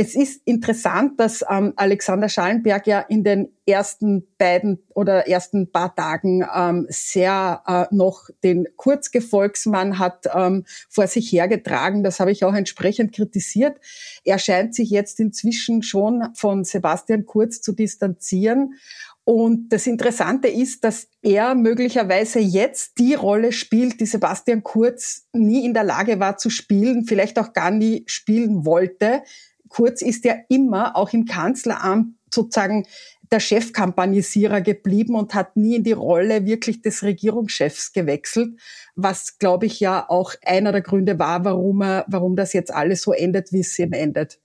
Es 0.00 0.14
ist 0.14 0.42
interessant, 0.44 1.18
dass 1.18 1.44
ähm, 1.50 1.72
Alexander 1.74 2.28
Schallenberg 2.28 2.86
ja 2.86 3.00
in 3.00 3.24
den 3.24 3.48
ersten 3.66 4.28
beiden 4.38 4.78
oder 4.94 5.26
ersten 5.26 5.72
paar 5.72 5.92
Tagen 5.96 6.46
ähm, 6.54 6.86
sehr 6.88 7.64
äh, 7.66 7.92
noch 7.92 8.30
den 8.44 8.68
Kurzgefolgsmann 8.76 9.98
hat 9.98 10.26
ähm, 10.32 10.64
vor 10.88 11.08
sich 11.08 11.32
hergetragen. 11.32 12.04
Das 12.04 12.20
habe 12.20 12.30
ich 12.30 12.44
auch 12.44 12.54
entsprechend 12.54 13.12
kritisiert. 13.12 13.80
Er 14.22 14.38
scheint 14.38 14.72
sich 14.72 14.90
jetzt 14.90 15.18
inzwischen 15.18 15.82
schon 15.82 16.28
von 16.34 16.62
Sebastian 16.62 17.26
Kurz 17.26 17.60
zu 17.60 17.72
distanzieren. 17.72 18.74
Und 19.24 19.74
das 19.74 19.88
Interessante 19.88 20.46
ist, 20.46 20.84
dass 20.84 21.08
er 21.22 21.56
möglicherweise 21.56 22.38
jetzt 22.38 22.98
die 22.98 23.14
Rolle 23.14 23.50
spielt, 23.50 24.00
die 24.00 24.06
Sebastian 24.06 24.62
Kurz 24.62 25.26
nie 25.32 25.66
in 25.66 25.74
der 25.74 25.84
Lage 25.84 26.20
war 26.20 26.36
zu 26.36 26.50
spielen, 26.50 27.04
vielleicht 27.04 27.38
auch 27.38 27.52
gar 27.52 27.72
nie 27.72 28.04
spielen 28.06 28.64
wollte, 28.64 29.24
Kurz 29.68 30.02
ist 30.02 30.24
ja 30.24 30.34
immer 30.48 30.96
auch 30.96 31.12
im 31.12 31.24
Kanzleramt 31.24 32.14
sozusagen 32.32 32.86
der 33.30 33.40
Chefkampagnisierer 33.40 34.60
geblieben 34.60 35.14
und 35.14 35.34
hat 35.34 35.56
nie 35.56 35.76
in 35.76 35.84
die 35.84 35.92
Rolle 35.92 36.46
wirklich 36.46 36.80
des 36.82 37.02
Regierungschefs 37.02 37.92
gewechselt, 37.92 38.58
was, 38.96 39.38
glaube 39.38 39.66
ich, 39.66 39.80
ja 39.80 40.08
auch 40.08 40.34
einer 40.44 40.72
der 40.72 40.80
Gründe 40.80 41.18
war, 41.18 41.44
warum, 41.44 41.82
er, 41.82 42.04
warum 42.08 42.36
das 42.36 42.52
jetzt 42.52 42.72
alles 42.72 43.02
so 43.02 43.12
endet, 43.12 43.52
wie 43.52 43.60
es 43.60 43.78
eben 43.78 43.92
endet. 43.92 44.40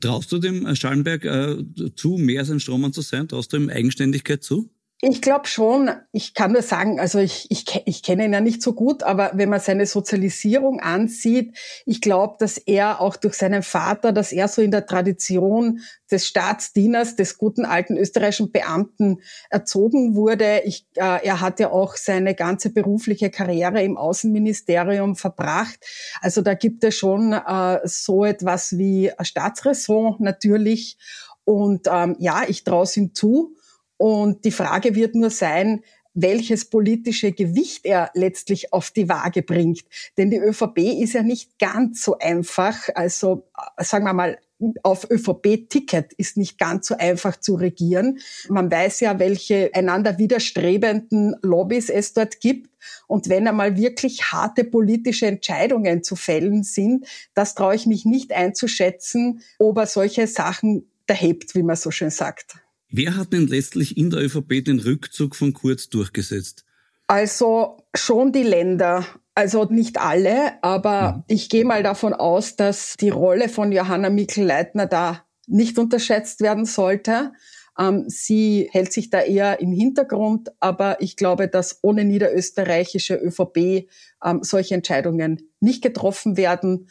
Traust 0.00 0.32
du 0.32 0.38
dem 0.38 0.74
Schallenberg 0.74 1.24
äh, 1.24 1.56
zu, 1.94 2.16
mehr 2.18 2.40
als 2.40 2.50
ein 2.50 2.60
Strohmann 2.60 2.92
zu 2.92 3.02
sein? 3.02 3.28
Traust 3.28 3.52
du 3.52 3.56
ihm 3.56 3.70
Eigenständigkeit 3.70 4.42
zu? 4.42 4.68
Ich 5.02 5.20
glaube 5.20 5.46
schon. 5.46 5.90
Ich 6.12 6.32
kann 6.32 6.52
nur 6.52 6.62
sagen, 6.62 6.98
also 6.98 7.18
ich, 7.18 7.50
ich, 7.50 7.66
ich 7.84 8.02
kenne 8.02 8.24
ihn 8.24 8.32
ja 8.32 8.40
nicht 8.40 8.62
so 8.62 8.72
gut, 8.72 9.02
aber 9.02 9.32
wenn 9.34 9.50
man 9.50 9.60
seine 9.60 9.84
Sozialisierung 9.84 10.80
ansieht, 10.80 11.54
ich 11.84 12.00
glaube, 12.00 12.36
dass 12.38 12.56
er 12.56 13.02
auch 13.02 13.16
durch 13.16 13.34
seinen 13.34 13.62
Vater, 13.62 14.12
dass 14.12 14.32
er 14.32 14.48
so 14.48 14.62
in 14.62 14.70
der 14.70 14.86
Tradition 14.86 15.80
des 16.10 16.26
Staatsdieners, 16.26 17.14
des 17.14 17.36
guten 17.36 17.66
alten 17.66 17.98
österreichischen 17.98 18.52
Beamten 18.52 19.20
erzogen 19.50 20.14
wurde. 20.14 20.62
Ich, 20.64 20.86
äh, 20.94 21.26
er 21.26 21.42
hat 21.42 21.60
ja 21.60 21.70
auch 21.70 21.94
seine 21.96 22.34
ganze 22.34 22.70
berufliche 22.70 23.28
Karriere 23.28 23.82
im 23.82 23.98
Außenministerium 23.98 25.14
verbracht. 25.14 25.78
Also 26.22 26.40
da 26.40 26.54
gibt 26.54 26.84
es 26.84 26.94
schon 26.94 27.34
äh, 27.34 27.80
so 27.84 28.24
etwas 28.24 28.78
wie 28.78 29.12
Staatsräson 29.20 30.16
natürlich. 30.20 30.96
Und 31.44 31.86
ähm, 31.92 32.16
ja, 32.18 32.44
ich 32.48 32.64
traue 32.64 32.84
es 32.84 32.96
ihm 32.96 33.14
zu. 33.14 33.55
Und 33.96 34.44
die 34.44 34.50
Frage 34.50 34.94
wird 34.94 35.14
nur 35.14 35.30
sein, 35.30 35.82
welches 36.16 36.64
politische 36.64 37.32
Gewicht 37.32 37.84
er 37.84 38.10
letztlich 38.14 38.72
auf 38.72 38.90
die 38.90 39.08
Waage 39.08 39.42
bringt. 39.42 39.84
Denn 40.16 40.30
die 40.30 40.38
ÖVP 40.38 40.78
ist 40.78 41.12
ja 41.12 41.22
nicht 41.22 41.58
ganz 41.58 42.02
so 42.02 42.18
einfach. 42.18 42.88
Also 42.94 43.46
sagen 43.78 44.06
wir 44.06 44.14
mal, 44.14 44.38
auf 44.82 45.10
ÖVP-Ticket 45.10 46.14
ist 46.14 46.38
nicht 46.38 46.58
ganz 46.58 46.86
so 46.86 46.96
einfach 46.96 47.38
zu 47.38 47.56
regieren. 47.56 48.18
Man 48.48 48.70
weiß 48.70 49.00
ja, 49.00 49.18
welche 49.18 49.70
einander 49.74 50.16
widerstrebenden 50.16 51.36
Lobbys 51.42 51.90
es 51.90 52.14
dort 52.14 52.40
gibt. 52.40 52.70
Und 53.06 53.28
wenn 53.28 53.46
einmal 53.46 53.76
wirklich 53.76 54.32
harte 54.32 54.64
politische 54.64 55.26
Entscheidungen 55.26 56.02
zu 56.02 56.16
fällen 56.16 56.62
sind, 56.62 57.06
das 57.34 57.54
traue 57.54 57.74
ich 57.74 57.86
mich 57.86 58.06
nicht 58.06 58.32
einzuschätzen, 58.32 59.42
ob 59.58 59.76
er 59.76 59.86
solche 59.86 60.26
Sachen 60.26 60.90
erhebt, 61.06 61.54
wie 61.54 61.62
man 61.62 61.76
so 61.76 61.90
schön 61.90 62.10
sagt. 62.10 62.56
Wer 62.88 63.16
hat 63.16 63.32
denn 63.32 63.46
letztlich 63.46 63.96
in 63.96 64.10
der 64.10 64.22
ÖVP 64.22 64.64
den 64.64 64.78
Rückzug 64.78 65.34
von 65.34 65.52
Kurz 65.52 65.88
durchgesetzt? 65.88 66.64
Also 67.06 67.78
schon 67.94 68.32
die 68.32 68.42
Länder. 68.42 69.06
Also 69.34 69.64
nicht 69.64 70.00
alle, 70.00 70.62
aber 70.62 71.12
mhm. 71.12 71.24
ich 71.28 71.50
gehe 71.50 71.64
mal 71.64 71.82
davon 71.82 72.14
aus, 72.14 72.56
dass 72.56 72.94
die 72.98 73.10
Rolle 73.10 73.50
von 73.50 73.70
Johanna 73.70 74.08
Mikl-Leitner 74.08 74.86
da 74.86 75.26
nicht 75.46 75.78
unterschätzt 75.78 76.40
werden 76.40 76.64
sollte. 76.64 77.32
Ähm, 77.78 78.04
sie 78.08 78.68
hält 78.72 78.92
sich 78.92 79.10
da 79.10 79.20
eher 79.20 79.60
im 79.60 79.72
Hintergrund, 79.72 80.52
aber 80.60 81.02
ich 81.02 81.16
glaube, 81.16 81.48
dass 81.48 81.80
ohne 81.82 82.04
niederösterreichische 82.04 83.16
ÖVP 83.16 83.88
ähm, 84.24 84.42
solche 84.42 84.74
Entscheidungen 84.74 85.50
nicht 85.60 85.82
getroffen 85.82 86.36
werden. 86.36 86.88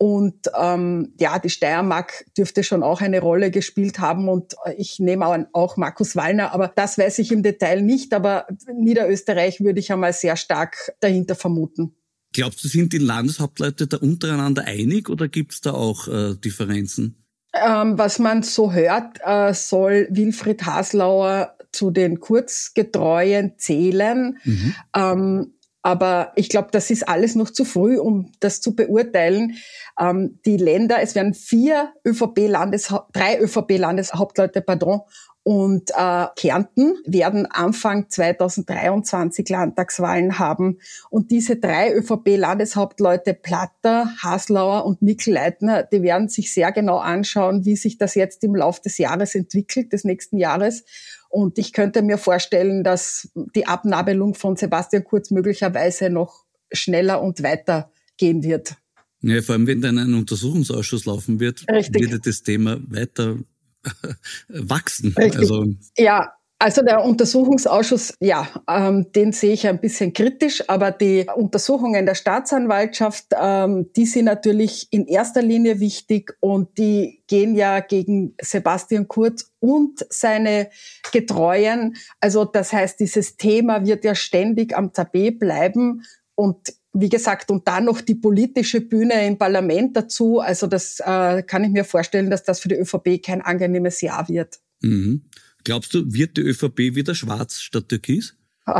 Und 0.00 0.48
ähm, 0.56 1.12
ja, 1.18 1.40
die 1.40 1.50
Steiermark 1.50 2.24
dürfte 2.36 2.62
schon 2.62 2.84
auch 2.84 3.00
eine 3.00 3.20
Rolle 3.20 3.50
gespielt 3.50 3.98
haben 3.98 4.28
und 4.28 4.54
äh, 4.64 4.74
ich 4.74 5.00
nehme 5.00 5.26
auch, 5.26 5.36
auch 5.52 5.76
Markus 5.76 6.14
Wallner, 6.14 6.52
aber 6.52 6.68
das 6.68 6.98
weiß 6.98 7.18
ich 7.18 7.32
im 7.32 7.42
Detail 7.42 7.82
nicht. 7.82 8.14
Aber 8.14 8.46
Niederösterreich 8.72 9.60
würde 9.60 9.80
ich 9.80 9.90
einmal 9.90 10.12
sehr 10.12 10.36
stark 10.36 10.92
dahinter 11.00 11.34
vermuten. 11.34 11.96
Glaubst 12.32 12.62
du, 12.62 12.68
sind 12.68 12.92
die 12.92 12.98
Landeshauptleute 12.98 13.88
da 13.88 13.96
untereinander 13.96 14.64
einig 14.66 15.08
oder 15.08 15.26
gibt 15.26 15.52
es 15.52 15.60
da 15.62 15.72
auch 15.72 16.06
äh, 16.06 16.36
Differenzen? 16.36 17.16
Ähm, 17.54 17.98
was 17.98 18.20
man 18.20 18.44
so 18.44 18.72
hört, 18.72 19.18
äh, 19.24 19.52
soll 19.52 20.06
Wilfried 20.10 20.64
Haslauer 20.64 21.56
zu 21.72 21.90
den 21.90 22.20
Kurzgetreuen 22.20 23.54
zählen. 23.58 24.38
Mhm. 24.44 24.74
Ähm, 24.94 25.54
aber 25.88 26.32
ich 26.34 26.50
glaube, 26.50 26.68
das 26.70 26.90
ist 26.90 27.08
alles 27.08 27.34
noch 27.34 27.48
zu 27.48 27.64
früh, 27.64 27.98
um 27.98 28.30
das 28.40 28.60
zu 28.60 28.76
beurteilen. 28.76 29.54
Ähm, 29.98 30.38
die 30.44 30.58
Länder, 30.58 31.00
es 31.00 31.14
werden 31.14 31.32
vier 31.32 31.94
ÖVP-Landes, 32.06 32.94
drei 33.14 33.40
ÖVP-Landeshauptleute, 33.40 34.60
pardon, 34.60 35.00
und 35.44 35.92
äh, 35.96 36.26
Kärnten 36.36 36.98
werden 37.06 37.46
Anfang 37.46 38.10
2023 38.10 39.48
Landtagswahlen 39.48 40.38
haben. 40.38 40.78
Und 41.08 41.30
diese 41.30 41.56
drei 41.56 41.94
ÖVP-Landeshauptleute 41.94 43.32
Platter, 43.32 44.12
Haslauer 44.22 44.84
und 44.84 45.00
Mikl-Leitner, 45.00 45.84
die 45.84 46.02
werden 46.02 46.28
sich 46.28 46.52
sehr 46.52 46.70
genau 46.70 46.98
anschauen, 46.98 47.64
wie 47.64 47.76
sich 47.76 47.96
das 47.96 48.14
jetzt 48.14 48.44
im 48.44 48.54
Laufe 48.54 48.82
des 48.82 48.98
Jahres 48.98 49.34
entwickelt, 49.34 49.94
des 49.94 50.04
nächsten 50.04 50.36
Jahres. 50.36 50.84
Und 51.28 51.58
ich 51.58 51.72
könnte 51.72 52.02
mir 52.02 52.18
vorstellen, 52.18 52.82
dass 52.82 53.30
die 53.54 53.66
Abnabelung 53.66 54.34
von 54.34 54.56
Sebastian 54.56 55.04
Kurz 55.04 55.30
möglicherweise 55.30 56.10
noch 56.10 56.44
schneller 56.72 57.22
und 57.22 57.42
weiter 57.42 57.90
gehen 58.16 58.42
wird. 58.42 58.76
Ja, 59.20 59.42
vor 59.42 59.54
allem, 59.54 59.66
wenn 59.66 59.80
dann 59.80 59.98
ein 59.98 60.14
Untersuchungsausschuss 60.14 61.04
laufen 61.06 61.40
wird, 61.40 61.64
Richtig. 61.70 62.10
wird 62.10 62.26
das 62.26 62.42
Thema 62.42 62.78
weiter 62.88 63.36
wachsen. 64.48 65.14
Richtig. 65.16 65.38
Also, 65.38 65.66
ja, 65.96 66.32
also 66.60 66.82
der 66.82 67.04
Untersuchungsausschuss, 67.04 68.14
ja, 68.20 68.48
ähm, 68.68 69.12
den 69.12 69.32
sehe 69.32 69.52
ich 69.52 69.68
ein 69.68 69.80
bisschen 69.80 70.12
kritisch, 70.12 70.68
aber 70.68 70.90
die 70.90 71.26
Untersuchungen 71.36 72.04
der 72.04 72.16
Staatsanwaltschaft, 72.16 73.26
ähm, 73.40 73.90
die 73.94 74.06
sind 74.06 74.24
natürlich 74.24 74.88
in 74.90 75.06
erster 75.06 75.40
Linie 75.40 75.78
wichtig 75.78 76.36
und 76.40 76.76
die 76.76 77.22
gehen 77.28 77.54
ja 77.54 77.78
gegen 77.78 78.34
Sebastian 78.40 79.06
Kurz 79.06 79.52
und 79.60 80.04
seine 80.10 80.70
Getreuen. 81.12 81.96
Also 82.20 82.44
das 82.44 82.72
heißt, 82.72 82.98
dieses 82.98 83.36
Thema 83.36 83.86
wird 83.86 84.04
ja 84.04 84.16
ständig 84.16 84.76
am 84.76 84.92
Tapet 84.92 85.38
bleiben 85.38 86.02
und 86.34 86.74
wie 86.92 87.08
gesagt, 87.08 87.50
und 87.50 87.68
dann 87.68 87.84
noch 87.84 88.00
die 88.00 88.16
politische 88.16 88.80
Bühne 88.80 89.24
im 89.26 89.38
Parlament 89.38 89.96
dazu. 89.96 90.40
Also 90.40 90.66
das 90.66 90.98
äh, 90.98 91.44
kann 91.44 91.62
ich 91.62 91.70
mir 91.70 91.84
vorstellen, 91.84 92.30
dass 92.30 92.42
das 92.42 92.58
für 92.58 92.68
die 92.68 92.76
ÖVP 92.76 93.22
kein 93.24 93.42
angenehmes 93.42 94.00
Jahr 94.00 94.28
wird. 94.28 94.58
Mhm. 94.80 95.22
Glaubst 95.68 95.92
du, 95.92 96.14
wird 96.14 96.38
die 96.38 96.40
ÖVP 96.40 96.94
wieder 96.94 97.14
schwarz 97.14 97.60
statt 97.60 97.90
türkis? 97.90 98.34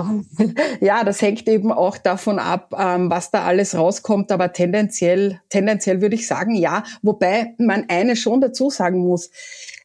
Ja, 0.80 1.04
das 1.04 1.20
hängt 1.20 1.46
eben 1.46 1.70
auch 1.70 1.98
davon 1.98 2.38
ab, 2.38 2.74
ähm, 2.78 3.10
was 3.10 3.30
da 3.30 3.44
alles 3.44 3.74
rauskommt. 3.74 4.32
Aber 4.32 4.54
tendenziell, 4.54 5.38
tendenziell 5.50 6.00
würde 6.00 6.14
ich 6.14 6.26
sagen, 6.26 6.54
ja. 6.54 6.84
Wobei 7.02 7.54
man 7.58 7.84
eine 7.88 8.16
schon 8.16 8.40
dazu 8.40 8.70
sagen 8.70 9.00
muss. 9.00 9.28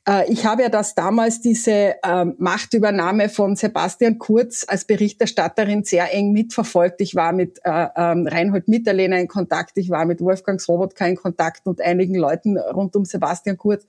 Äh, 0.08 0.32
ich 0.32 0.46
habe 0.46 0.62
ja 0.62 0.70
das 0.70 0.96
damals 0.96 1.42
diese 1.42 1.96
ähm, 2.06 2.36
Machtübernahme 2.38 3.28
von 3.28 3.58
Sebastian 3.58 4.18
Kurz 4.18 4.64
als 4.66 4.86
Berichterstatterin 4.86 5.84
sehr 5.84 6.14
eng 6.14 6.32
mitverfolgt. 6.32 7.02
Ich 7.02 7.16
war 7.16 7.34
mit 7.34 7.60
äh, 7.66 7.88
ähm, 7.98 8.28
Reinhold 8.28 8.70
Mitterlehner 8.70 9.20
in 9.20 9.28
Kontakt, 9.28 9.78
ich 9.78 9.90
war 9.90 10.06
mit 10.06 10.22
Wolfgang 10.22 10.62
Sobotka 10.62 11.06
in 11.06 11.18
Kontakt 11.18 11.68
und 11.68 11.82
einigen 11.82 12.16
Leuten 12.16 12.58
rund 12.58 12.96
um 12.96 13.04
Sebastian 13.04 13.58
Kurz. 13.58 13.86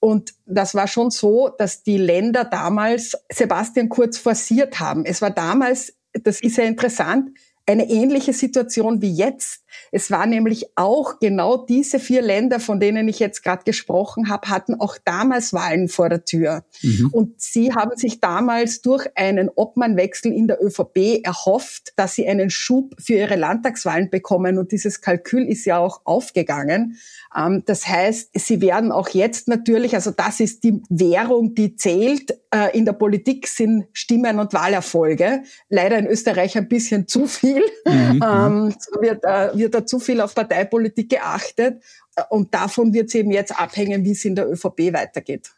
Und 0.00 0.34
das 0.44 0.74
war 0.74 0.88
schon 0.88 1.10
so, 1.10 1.48
dass 1.48 1.82
die 1.82 1.96
Länder 1.96 2.44
damals 2.44 3.16
Sebastian 3.32 3.88
Kurz 3.88 4.18
forciert 4.18 4.78
haben. 4.78 5.04
Es 5.04 5.22
war 5.22 5.30
damals, 5.30 5.94
das 6.12 6.40
ist 6.40 6.58
ja 6.58 6.64
interessant, 6.64 7.30
eine 7.66 7.88
ähnliche 7.88 8.32
Situation 8.32 9.02
wie 9.02 9.12
jetzt. 9.12 9.64
Es 9.92 10.10
war 10.10 10.26
nämlich 10.26 10.66
auch 10.76 11.18
genau 11.18 11.56
diese 11.56 11.98
vier 11.98 12.22
Länder, 12.22 12.60
von 12.60 12.80
denen 12.80 13.08
ich 13.08 13.18
jetzt 13.18 13.42
gerade 13.42 13.64
gesprochen 13.64 14.28
habe, 14.28 14.48
hatten 14.48 14.74
auch 14.74 14.98
damals 15.04 15.52
Wahlen 15.52 15.88
vor 15.88 16.08
der 16.08 16.24
Tür. 16.24 16.64
Mhm. 16.82 17.10
Und 17.12 17.40
sie 17.40 17.72
haben 17.74 17.96
sich 17.96 18.20
damals 18.20 18.82
durch 18.82 19.06
einen 19.14 19.48
Obmannwechsel 19.48 20.32
in 20.32 20.48
der 20.48 20.62
ÖVP 20.62 21.24
erhofft, 21.24 21.92
dass 21.96 22.14
sie 22.14 22.26
einen 22.26 22.50
Schub 22.50 22.94
für 22.98 23.14
ihre 23.14 23.36
Landtagswahlen 23.36 24.10
bekommen. 24.10 24.58
Und 24.58 24.72
dieses 24.72 25.00
Kalkül 25.00 25.46
ist 25.46 25.64
ja 25.64 25.78
auch 25.78 26.00
aufgegangen. 26.04 26.98
Ähm, 27.36 27.62
das 27.66 27.86
heißt, 27.86 28.30
sie 28.34 28.60
werden 28.60 28.92
auch 28.92 29.08
jetzt 29.10 29.48
natürlich, 29.48 29.94
also 29.94 30.10
das 30.10 30.40
ist 30.40 30.64
die 30.64 30.80
Währung, 30.88 31.54
die 31.54 31.76
zählt. 31.76 32.38
Äh, 32.54 32.76
in 32.76 32.84
der 32.84 32.92
Politik 32.92 33.48
sind 33.48 33.86
Stimmen 33.92 34.38
und 34.38 34.52
Wahlerfolge. 34.52 35.42
Leider 35.68 35.98
in 35.98 36.06
Österreich 36.06 36.56
ein 36.56 36.68
bisschen 36.68 37.08
zu 37.08 37.26
viel. 37.26 37.62
Mhm. 37.84 38.22
Ähm, 38.24 38.74
wird, 39.00 39.24
äh, 39.24 39.56
wird 39.56 39.65
da 39.68 39.86
zu 39.86 39.98
viel 39.98 40.20
auf 40.20 40.34
Parteipolitik 40.34 41.10
geachtet. 41.10 41.82
Und 42.30 42.54
davon 42.54 42.94
wird 42.94 43.08
es 43.08 43.14
eben 43.14 43.30
jetzt 43.30 43.58
abhängen, 43.58 44.04
wie 44.04 44.12
es 44.12 44.24
in 44.24 44.34
der 44.34 44.50
ÖVP 44.50 44.92
weitergeht. 44.92 45.50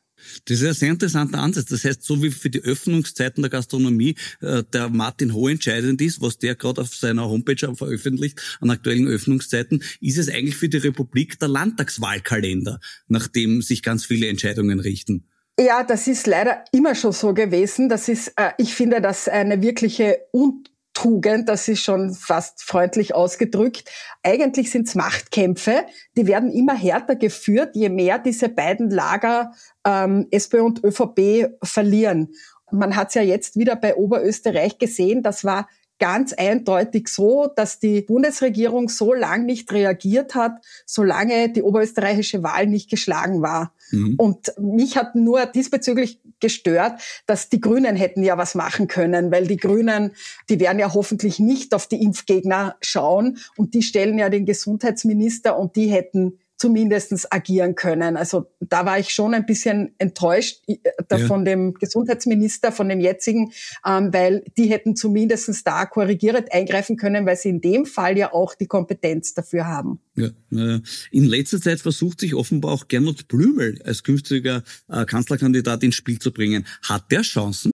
Das 0.47 0.61
ist 0.61 0.67
ein 0.67 0.75
sehr 0.75 0.91
interessanter 0.91 1.39
Ansatz. 1.39 1.67
Das 1.67 1.85
heißt, 1.85 2.03
so 2.03 2.23
wie 2.23 2.31
für 2.31 2.51
die 2.51 2.63
Öffnungszeiten 2.63 3.43
der 3.43 3.51
Gastronomie 3.51 4.17
äh, 4.41 4.63
der 4.73 4.89
Martin 4.89 5.35
Ho 5.35 5.49
entscheidend 5.49 6.01
ist, 6.01 6.21
was 6.21 6.39
der 6.39 6.55
gerade 6.55 6.81
auf 6.81 6.95
seiner 6.95 7.29
Homepage 7.29 7.75
veröffentlicht 7.75 8.41
an 8.61 8.71
aktuellen 8.71 9.07
Öffnungszeiten, 9.07 9.83
ist 10.01 10.19
es 10.19 10.29
eigentlich 10.29 10.57
für 10.57 10.69
die 10.69 10.79
Republik 10.79 11.39
der 11.39 11.49
Landtagswahlkalender, 11.49 12.81
nach 13.09 13.29
dem 13.29 13.63
sich 13.63 13.83
ganz 13.83 14.05
viele 14.05 14.29
Entscheidungen 14.29 14.81
richten. 14.81 15.25
Ja, 15.61 15.83
das 15.83 16.07
ist 16.07 16.27
leider 16.27 16.65
immer 16.73 16.95
schon 16.95 17.13
so 17.13 17.35
gewesen. 17.35 17.89
Das 17.89 18.09
ist, 18.09 18.33
äh, 18.37 18.51
ich 18.59 18.75
finde 18.75 19.01
das 19.01 19.29
eine 19.29 19.61
wirkliche 19.61 20.19
Un 20.33 20.65
Tugend, 21.01 21.49
das 21.49 21.69
ist 21.69 21.85
schon 21.85 22.13
fast 22.13 22.65
freundlich 22.65 23.15
ausgedrückt. 23.15 23.89
Eigentlich 24.25 24.73
sind 24.73 24.89
es 24.89 24.97
Machtkämpfe, 24.97 25.87
die 26.17 26.27
werden 26.27 26.51
immer 26.51 26.75
härter 26.75 27.15
geführt, 27.15 27.77
je 27.77 27.89
mehr 27.89 28.19
diese 28.19 28.49
beiden 28.49 28.91
Lager 28.91 29.53
ähm, 29.85 30.27
SPÖ 30.33 30.63
und 30.63 30.83
ÖVP 30.83 31.57
verlieren. 31.63 32.35
Man 32.73 32.97
hat 32.97 33.09
es 33.09 33.15
ja 33.15 33.23
jetzt 33.23 33.55
wieder 33.57 33.77
bei 33.77 33.95
Oberösterreich 33.95 34.79
gesehen, 34.79 35.23
das 35.23 35.45
war 35.45 35.69
ganz 35.99 36.33
eindeutig 36.33 37.09
so, 37.09 37.49
dass 37.55 37.79
die 37.79 38.03
Bundesregierung 38.03 38.89
so 38.89 39.15
lange 39.15 39.45
nicht 39.45 39.73
reagiert 39.73 40.35
hat, 40.35 40.65
solange 40.87 41.51
die 41.51 41.63
oberösterreichische 41.63 42.43
Wahl 42.43 42.67
nicht 42.67 42.91
geschlagen 42.91 43.43
war. 43.43 43.73
Mhm. 43.91 44.15
Und 44.17 44.53
mich 44.59 44.97
hat 44.97 45.15
nur 45.15 45.47
diesbezüglich 45.47 46.21
gestört, 46.41 47.01
dass 47.27 47.49
die 47.49 47.61
Grünen 47.61 47.97
hätten 47.97 48.23
ja 48.23 48.39
was 48.39 48.55
machen 48.55 48.87
können, 48.87 49.31
weil 49.33 49.47
die 49.47 49.57
Grünen, 49.57 50.13
die 50.49 50.61
werden 50.61 50.79
ja 50.79 50.95
hoffentlich 50.95 51.39
nicht 51.39 51.75
auf 51.75 51.87
die 51.87 52.03
Impfgegner 52.03 52.77
schauen 52.81 53.39
und 53.57 53.75
die 53.75 53.83
stellen 53.83 54.19
ja 54.19 54.29
den 54.29 54.47
Gesundheitsminister 54.47 55.59
und 55.59 55.77
die 55.77 55.89
hätten 55.89 56.39
zumindestens 56.59 57.31
agieren 57.31 57.75
können. 57.75 58.17
Also 58.17 58.51
da 58.61 58.85
war 58.85 58.99
ich 58.99 59.11
schon 59.11 59.33
ein 59.33 59.47
bisschen 59.47 59.95
enttäuscht 59.99 60.61
äh, 60.67 60.77
ja. 61.11 61.19
von 61.27 61.45
dem 61.45 61.75
Gesundheitsminister, 61.75 62.73
von 62.73 62.89
dem 62.89 63.01
jetzigen, 63.01 63.53
ähm, 63.87 64.13
weil 64.13 64.45
die 64.57 64.67
hätten 64.67 64.97
zumindestens 64.97 65.65
da 65.65 65.87
korrigierend 65.87 66.53
eingreifen 66.53 66.97
können, 66.97 67.25
weil 67.27 67.37
sie 67.37 67.51
in 67.51 67.61
dem 67.61 67.87
Fall 67.87 68.19
ja 68.19 68.33
auch 68.33 68.55
die 68.55 68.67
Kompetenz 68.67 69.35
dafür 69.35 69.67
haben. 69.67 70.01
Ja, 70.17 70.31
in 70.51 71.25
letzter 71.25 71.61
Zeit 71.61 71.81
versucht 71.81 72.21
sich 72.21 72.35
offenbar 72.35 72.73
auch 72.73 72.89
Gernot 72.89 73.29
Blümel 73.29 73.81
als 73.85 74.03
künftiger 74.03 74.65
äh, 74.89 75.05
Kanzlerkandidat 75.05 75.85
ins 75.85 75.95
Spiel 75.95 76.19
zu 76.19 76.33
bringen. 76.33 76.67
Hat 76.83 77.11
der 77.13 77.23
Chancen? 77.23 77.71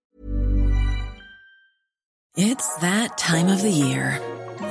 It's 2.37 2.69
that 2.81 3.17
time 3.17 3.51
of 3.51 3.61
the 3.61 3.71
year. 3.71 4.21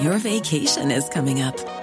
Your 0.01 0.19
vacation 0.19 0.91
is 0.91 1.09
coming 1.09 1.41
up. 1.41 1.82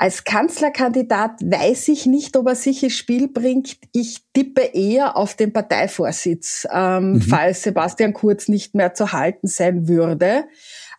Als 0.00 0.24
Kanzlerkandidat 0.24 1.42
weiß 1.42 1.88
ich 1.88 2.06
nicht, 2.06 2.34
ob 2.38 2.46
er 2.46 2.54
sich 2.54 2.82
ins 2.82 2.94
Spiel 2.94 3.28
bringt. 3.28 3.76
Ich 3.92 4.24
tippe 4.32 4.62
eher 4.62 5.14
auf 5.14 5.34
den 5.34 5.52
Parteivorsitz, 5.52 6.66
ähm, 6.72 7.12
mhm. 7.12 7.20
falls 7.20 7.64
Sebastian 7.64 8.14
Kurz 8.14 8.48
nicht 8.48 8.74
mehr 8.74 8.94
zu 8.94 9.12
halten 9.12 9.46
sein 9.46 9.88
würde. 9.88 10.44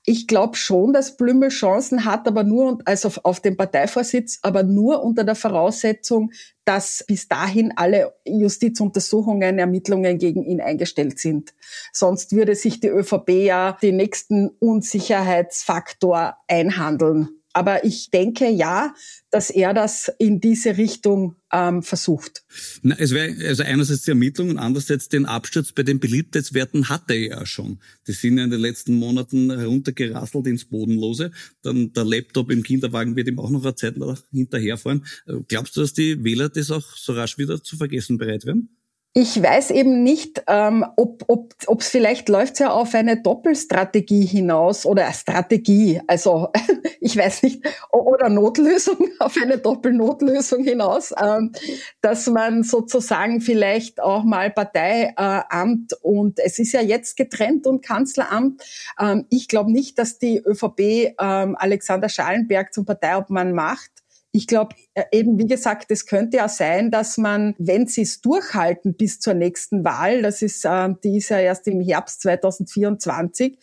Ich 0.06 0.28
glaube 0.28 0.56
schon, 0.56 0.94
dass 0.94 1.18
Blümel 1.18 1.50
Chancen 1.50 2.06
hat, 2.06 2.28
aber 2.28 2.44
nur 2.44 2.78
also 2.86 3.10
auf 3.24 3.40
den 3.40 3.58
Parteivorsitz, 3.58 4.38
aber 4.44 4.62
nur 4.62 5.04
unter 5.04 5.24
der 5.24 5.34
Voraussetzung, 5.34 6.32
dass 6.64 7.04
bis 7.08 7.28
dahin 7.28 7.74
alle 7.76 8.14
Justizuntersuchungen, 8.28 9.58
Ermittlungen 9.58 10.20
gegen 10.20 10.44
ihn 10.44 10.62
eingestellt 10.62 11.18
sind. 11.18 11.56
Sonst 11.92 12.34
würde 12.34 12.54
sich 12.54 12.80
die 12.80 12.90
ÖVP 12.90 13.30
ja 13.30 13.80
den 13.82 13.96
nächsten 13.96 14.50
Unsicherheitsfaktor 14.60 16.38
einhandeln. 16.48 17.41
Aber 17.54 17.84
ich 17.84 18.12
denke 18.12 18.50
ja, 18.50 18.94
dass 19.30 19.50
er 19.50 19.74
das 19.74 20.12
in 20.20 20.40
diese 20.40 20.78
Richtung 20.78 21.36
ähm, 21.52 21.84
versucht. 21.84 22.44
Na, 22.82 22.96
es 22.98 23.12
wäre 23.12 23.34
also 23.48 23.64
einerseits 23.64 24.04
die 24.04 24.12
Ermittlung 24.12 24.52
und 24.52 24.58
andererseits 24.58 25.10
den 25.10 25.26
Absturz 25.26 25.72
bei 25.72 25.84
den 25.84 26.00
Beliebtheitswerten 26.00 26.90
hatte 26.90 27.14
er 27.14 27.40
ja 27.40 27.46
schon. 27.46 27.80
Die 28.08 28.14
sind 28.14 28.38
ja 28.38 28.44
in 28.44 28.52
den 28.52 28.62
letzten 28.62 28.96
Monaten 28.96 29.52
heruntergerasselt 29.52 30.48
ins 30.48 30.66
Bodenlose. 30.66 31.32
Dann 31.62 31.92
der 31.94 32.06
Laptop 32.06 32.52
im 32.52 32.64
Kinderwagen 32.64 33.16
wird 33.16 33.28
ihm 33.28 33.40
auch 33.40 33.50
noch 33.50 33.64
eine 33.64 33.76
Zeit 33.76 33.98
lang 33.98 34.18
hinterherfahren. 34.32 35.06
Äh, 35.28 35.36
glaubst 35.48 35.76
du, 35.76 35.82
dass 35.82 35.94
die 35.94 36.24
Wähler 36.24 36.50
das 36.50 36.72
auch 36.72 36.96
so 36.96 37.14
rasch 37.14 37.38
wieder 37.38 37.62
zu 37.64 37.78
vergessen 37.78 38.18
bereit 38.18 38.46
werden? 38.46 38.70
Ich 39.14 39.44
weiß 39.44 39.72
eben 39.72 40.04
nicht, 40.04 40.42
ähm, 40.48 40.86
ob 40.96 41.26
ob 41.28 41.54
ob, 41.68 41.84
vielleicht 41.84 42.30
läuft 42.30 42.62
ja 42.62 42.72
auf 42.72 42.96
eine 42.96 43.22
Doppelstrategie 43.22 44.26
hinaus 44.26 44.86
oder 44.86 45.12
Strategie. 45.12 46.00
Also 46.08 46.48
ich 47.02 47.18
weiß 47.18 47.44
nicht 47.44 47.62
oder 47.92 48.30
Notlösung 48.30 49.10
auf 49.20 49.36
eine 49.42 49.58
Doppelnotlösung 49.58 50.64
hinaus, 50.64 51.14
ähm, 51.22 51.52
dass 52.00 52.28
man 52.28 52.64
sozusagen 52.64 53.42
vielleicht 53.42 54.02
auch 54.02 54.24
mal 54.24 54.50
Parteiamt 54.50 55.92
äh, 55.92 55.96
und 56.02 56.40
es 56.40 56.58
ist 56.58 56.72
ja 56.72 56.82
jetzt 56.82 57.18
getrennt 57.18 57.68
und 57.68 57.84
Kanzleramt. 57.86 58.64
Ähm, 58.98 59.26
ich 59.30 59.50
glaube 59.50 59.74
nicht, 59.74 60.00
dass 60.00 60.20
die 60.20 60.38
ÖVP 60.38 60.80
ähm, 61.20 61.58
Alexander 61.60 62.08
Schallenberg 62.08 62.74
zum 62.74 62.86
Parteiobmann 62.86 63.52
macht. 63.52 63.92
Ich 64.34 64.48
glaube 64.48 64.76
äh, 64.94 65.04
eben, 65.12 65.38
wie 65.38 65.48
gesagt, 65.48 65.92
es 65.92 66.06
könnte 66.06 66.38
ja 66.38 66.48
sein, 66.48 66.90
dass 66.90 67.18
man, 67.18 67.54
wenn 67.58 67.88
sie 67.88 68.04
es 68.04 68.22
durchhalten 68.22 68.94
bis 68.94 69.20
zur 69.20 69.34
nächsten 69.34 69.84
Wahl, 69.84 70.22
das 70.22 70.42
ist, 70.42 70.64
äh, 70.66 70.90
die 71.04 71.18
ist 71.18 71.30
ja 71.30 71.40
erst 71.40 71.68
im 71.68 71.82
Herbst 71.82 72.22
2024, 72.22 73.58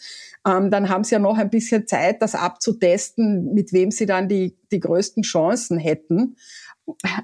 ähm, 0.47 0.71
dann 0.71 0.89
haben 0.89 1.05
sie 1.05 1.15
ja 1.15 1.19
noch 1.19 1.39
ein 1.39 1.51
bisschen 1.51 1.87
Zeit, 1.87 2.23
das 2.23 2.35
abzutesten, 2.35 3.55
mit 3.55 3.73
wem 3.73 3.91
sie 3.91 4.07
dann 4.07 4.29
die, 4.29 4.57
die 4.71 4.81
größten 4.81 5.23
Chancen 5.23 5.79
hätten. 5.79 6.37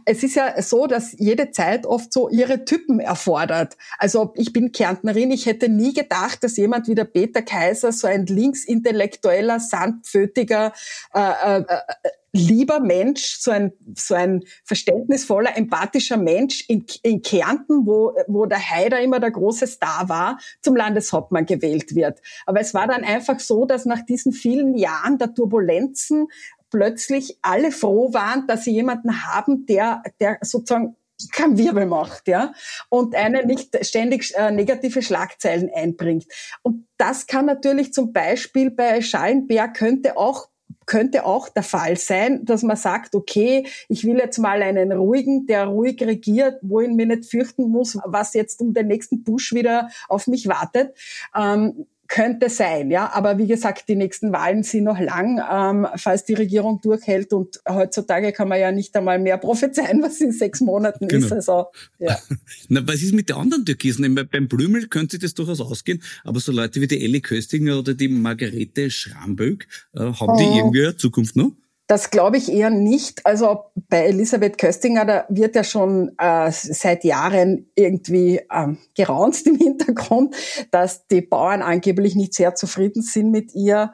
Es 0.04 0.22
ist 0.22 0.34
ja 0.34 0.60
so, 0.62 0.86
dass 0.86 1.14
jede 1.18 1.50
Zeit 1.50 1.86
oft 1.86 2.12
so 2.12 2.28
ihre 2.28 2.64
Typen 2.64 3.00
erfordert. 3.00 3.76
Also 3.98 4.32
ich 4.36 4.52
bin 4.52 4.72
Kärntnerin, 4.72 5.30
ich 5.30 5.46
hätte 5.46 5.68
nie 5.68 5.92
gedacht, 5.92 6.42
dass 6.44 6.56
jemand 6.56 6.88
wie 6.88 6.94
der 6.94 7.04
Peter 7.04 7.42
Kaiser, 7.42 7.92
so 7.92 8.06
ein 8.06 8.26
linksintellektueller, 8.26 9.60
sandpfötiger, 9.60 10.72
äh, 11.14 11.20
äh, 11.20 11.60
äh, 11.60 12.10
lieber 12.32 12.80
Mensch, 12.80 13.38
so 13.38 13.52
ein, 13.52 13.72
so 13.96 14.14
ein 14.14 14.42
verständnisvoller, 14.64 15.56
empathischer 15.56 16.16
Mensch 16.16 16.64
in, 16.68 16.84
in 17.02 17.22
Kärnten, 17.22 17.86
wo, 17.86 18.12
wo 18.26 18.46
der 18.46 18.58
Haider 18.58 19.00
immer 19.00 19.20
der 19.20 19.30
große 19.30 19.68
Star 19.68 20.08
war, 20.08 20.38
zum 20.60 20.74
Landeshauptmann 20.74 21.46
gewählt 21.46 21.94
wird. 21.94 22.20
Aber 22.44 22.60
es 22.60 22.74
war 22.74 22.88
dann 22.88 23.04
einfach 23.04 23.38
so, 23.38 23.66
dass 23.66 23.86
nach 23.86 24.04
diesen 24.04 24.32
vielen 24.32 24.76
Jahren 24.76 25.16
der 25.18 25.32
Turbulenzen 25.32 26.26
plötzlich 26.74 27.38
alle 27.40 27.70
froh 27.70 28.12
waren, 28.12 28.48
dass 28.48 28.64
sie 28.64 28.72
jemanden 28.72 29.24
haben, 29.24 29.64
der, 29.66 30.02
der 30.18 30.38
sozusagen 30.40 30.96
kein 31.30 31.56
Wirbel 31.56 31.86
macht, 31.86 32.26
ja, 32.26 32.52
und 32.88 33.14
einen 33.14 33.46
nicht 33.46 33.78
ständig 33.86 34.34
äh, 34.34 34.50
negative 34.50 35.00
Schlagzeilen 35.00 35.70
einbringt. 35.72 36.24
Und 36.62 36.88
das 36.96 37.28
kann 37.28 37.46
natürlich 37.46 37.92
zum 37.92 38.12
Beispiel 38.12 38.72
bei 38.72 39.00
Schallenberg 39.02 39.74
könnte 39.74 40.16
auch 40.16 40.48
könnte 40.86 41.24
auch 41.24 41.48
der 41.48 41.62
Fall 41.62 41.96
sein, 41.96 42.44
dass 42.44 42.62
man 42.62 42.76
sagt, 42.76 43.14
okay, 43.14 43.66
ich 43.88 44.04
will 44.04 44.18
jetzt 44.18 44.38
mal 44.38 44.60
einen 44.62 44.92
ruhigen, 44.92 45.46
der 45.46 45.66
ruhig 45.66 46.02
regiert, 46.02 46.58
wo 46.60 46.80
ich 46.80 46.90
mir 46.90 47.06
nicht 47.06 47.30
fürchten 47.30 47.70
muss, 47.70 47.96
was 48.04 48.34
jetzt 48.34 48.60
um 48.60 48.74
den 48.74 48.88
nächsten 48.88 49.24
Push 49.24 49.54
wieder 49.54 49.88
auf 50.08 50.26
mich 50.26 50.46
wartet. 50.46 50.94
Ähm, 51.34 51.86
könnte 52.08 52.50
sein, 52.50 52.90
ja. 52.90 53.12
Aber 53.12 53.38
wie 53.38 53.46
gesagt, 53.46 53.88
die 53.88 53.96
nächsten 53.96 54.32
Wahlen 54.32 54.62
sind 54.62 54.84
noch 54.84 54.98
lang, 54.98 55.40
ähm, 55.50 55.86
falls 55.96 56.24
die 56.24 56.34
Regierung 56.34 56.80
durchhält. 56.80 57.32
Und 57.32 57.60
heutzutage 57.68 58.32
kann 58.32 58.48
man 58.48 58.60
ja 58.60 58.72
nicht 58.72 58.94
einmal 58.96 59.18
mehr 59.18 59.38
prophezeien, 59.38 60.02
was 60.02 60.20
in 60.20 60.32
sechs 60.32 60.60
Monaten 60.60 61.08
genau. 61.08 61.26
ist. 61.26 61.32
Also, 61.32 61.66
ja. 61.98 62.18
Na, 62.68 62.86
was 62.86 63.02
ist 63.02 63.14
mit 63.14 63.28
den 63.28 63.36
anderen 63.36 63.64
Türkisen? 63.64 64.14
Beim 64.30 64.48
Blümel 64.48 64.88
könnte 64.88 65.18
das 65.18 65.34
durchaus 65.34 65.60
ausgehen, 65.60 66.02
aber 66.24 66.40
so 66.40 66.52
Leute 66.52 66.80
wie 66.80 66.86
die 66.86 67.02
Ellie 67.02 67.20
Köstinger 67.20 67.78
oder 67.78 67.94
die 67.94 68.08
Margarete 68.08 68.90
Schramböck, 68.90 69.66
äh, 69.94 70.00
haben 70.00 70.38
die 70.38 70.44
oh. 70.44 70.56
irgendwie 70.56 70.84
eine 70.84 70.96
Zukunft 70.96 71.36
noch? 71.36 71.52
Das 71.94 72.10
glaube 72.10 72.38
ich 72.38 72.50
eher 72.50 72.70
nicht. 72.70 73.24
Also 73.24 73.66
bei 73.88 74.06
Elisabeth 74.06 74.58
Köstinger, 74.58 75.04
da 75.04 75.26
wird 75.28 75.54
ja 75.54 75.62
schon 75.62 76.10
äh, 76.18 76.50
seit 76.50 77.04
Jahren 77.04 77.70
irgendwie 77.76 78.40
ähm, 78.52 78.78
geraunzt 78.96 79.46
im 79.46 79.54
Hintergrund, 79.54 80.34
dass 80.72 81.06
die 81.06 81.20
Bauern 81.20 81.62
angeblich 81.62 82.16
nicht 82.16 82.34
sehr 82.34 82.56
zufrieden 82.56 83.00
sind 83.00 83.30
mit 83.30 83.54
ihr 83.54 83.92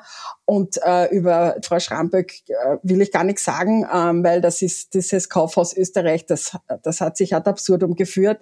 und 0.51 0.81
äh, 0.83 1.07
über 1.15 1.59
Frau 1.63 1.79
Schramböck 1.79 2.43
äh, 2.49 2.79
will 2.83 3.01
ich 3.03 3.13
gar 3.13 3.23
nichts 3.23 3.45
sagen, 3.45 3.87
ähm, 3.95 4.25
weil 4.25 4.41
das 4.41 4.63
ist 4.63 4.95
dieses 4.95 5.29
Kaufhaus 5.29 5.77
Österreich, 5.77 6.27
das, 6.27 6.59
das 6.83 7.01
hat 7.01 7.17
sich 7.17 7.37
ad 7.37 7.49
absurdum 7.49 7.95
geführt. 7.95 8.41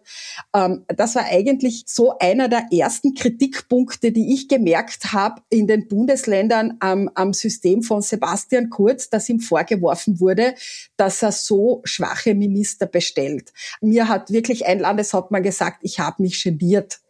Ähm, 0.56 0.86
das 0.88 1.16
war 1.16 1.26
eigentlich 1.26 1.84
so 1.86 2.16
einer 2.18 2.48
der 2.48 2.68
ersten 2.72 3.12
Kritikpunkte, 3.12 4.10
die 4.10 4.32
ich 4.32 4.48
gemerkt 4.48 5.12
habe 5.12 5.42
in 5.50 5.66
den 5.66 5.86
Bundesländern 5.86 6.78
am, 6.80 7.10
am 7.14 7.34
System 7.34 7.82
von 7.82 8.00
Sebastian 8.00 8.70
Kurz, 8.70 9.10
dass 9.10 9.28
ihm 9.28 9.40
vorgeworfen 9.40 10.18
wurde, 10.18 10.54
dass 10.96 11.22
er 11.22 11.32
so 11.32 11.82
schwache 11.84 12.34
Minister 12.34 12.86
bestellt. 12.86 13.52
Mir 13.82 14.08
hat 14.08 14.30
wirklich 14.30 14.64
ein 14.64 14.78
Landeshauptmann 14.78 15.42
gesagt, 15.42 15.80
ich 15.82 16.00
habe 16.00 16.22
mich 16.22 16.42
geniert 16.42 17.00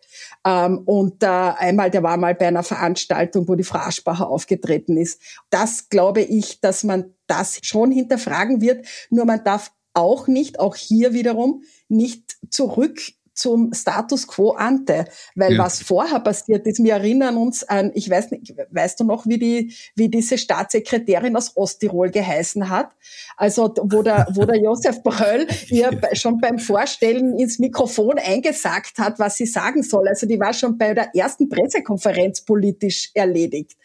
ähm, 0.48 0.78
und 0.86 1.22
äh, 1.22 1.26
einmal, 1.26 1.90
der 1.90 2.02
war 2.02 2.16
mal 2.16 2.34
bei 2.34 2.48
einer 2.48 2.62
Veranstaltung, 2.62 3.46
wo 3.48 3.54
die 3.54 3.64
Frau 3.64 3.80
Aschbacher 3.80 4.30
aufgetreten 4.30 4.96
ist. 4.96 5.20
Das 5.50 5.90
glaube 5.90 6.22
ich, 6.22 6.62
dass 6.62 6.84
man 6.84 7.12
das 7.26 7.58
schon 7.62 7.90
hinterfragen 7.90 8.62
wird. 8.62 8.86
Nur 9.10 9.26
man 9.26 9.44
darf 9.44 9.72
auch 9.92 10.26
nicht, 10.26 10.58
auch 10.58 10.74
hier 10.74 11.12
wiederum, 11.12 11.64
nicht 11.88 12.38
zurück 12.48 12.98
zum 13.38 13.72
Status 13.72 14.26
quo 14.26 14.50
ante, 14.50 15.04
weil 15.34 15.52
ja. 15.52 15.58
was 15.58 15.80
vorher 15.82 16.20
passiert 16.20 16.66
ist, 16.66 16.82
wir 16.82 16.94
erinnern 16.94 17.36
uns 17.36 17.62
an, 17.64 17.92
ich 17.94 18.10
weiß 18.10 18.32
nicht, 18.32 18.54
weißt 18.70 19.00
du 19.00 19.04
noch, 19.04 19.26
wie 19.26 19.38
die, 19.38 19.74
wie 19.94 20.08
diese 20.08 20.36
Staatssekretärin 20.36 21.36
aus 21.36 21.56
Osttirol 21.56 22.10
geheißen 22.10 22.68
hat? 22.68 22.90
Also, 23.36 23.72
wo 23.82 24.02
der, 24.02 24.26
wo 24.32 24.44
der 24.44 24.56
Josef 24.62 25.02
Bröll 25.02 25.46
ihr 25.68 25.90
schon 26.14 26.38
beim 26.38 26.58
Vorstellen 26.58 27.38
ins 27.38 27.58
Mikrofon 27.58 28.18
eingesagt 28.18 28.98
hat, 28.98 29.18
was 29.18 29.36
sie 29.36 29.46
sagen 29.46 29.82
soll. 29.82 30.08
Also, 30.08 30.26
die 30.26 30.40
war 30.40 30.52
schon 30.52 30.76
bei 30.76 30.92
der 30.94 31.14
ersten 31.14 31.48
Pressekonferenz 31.48 32.40
politisch 32.40 33.10
erledigt. 33.14 33.76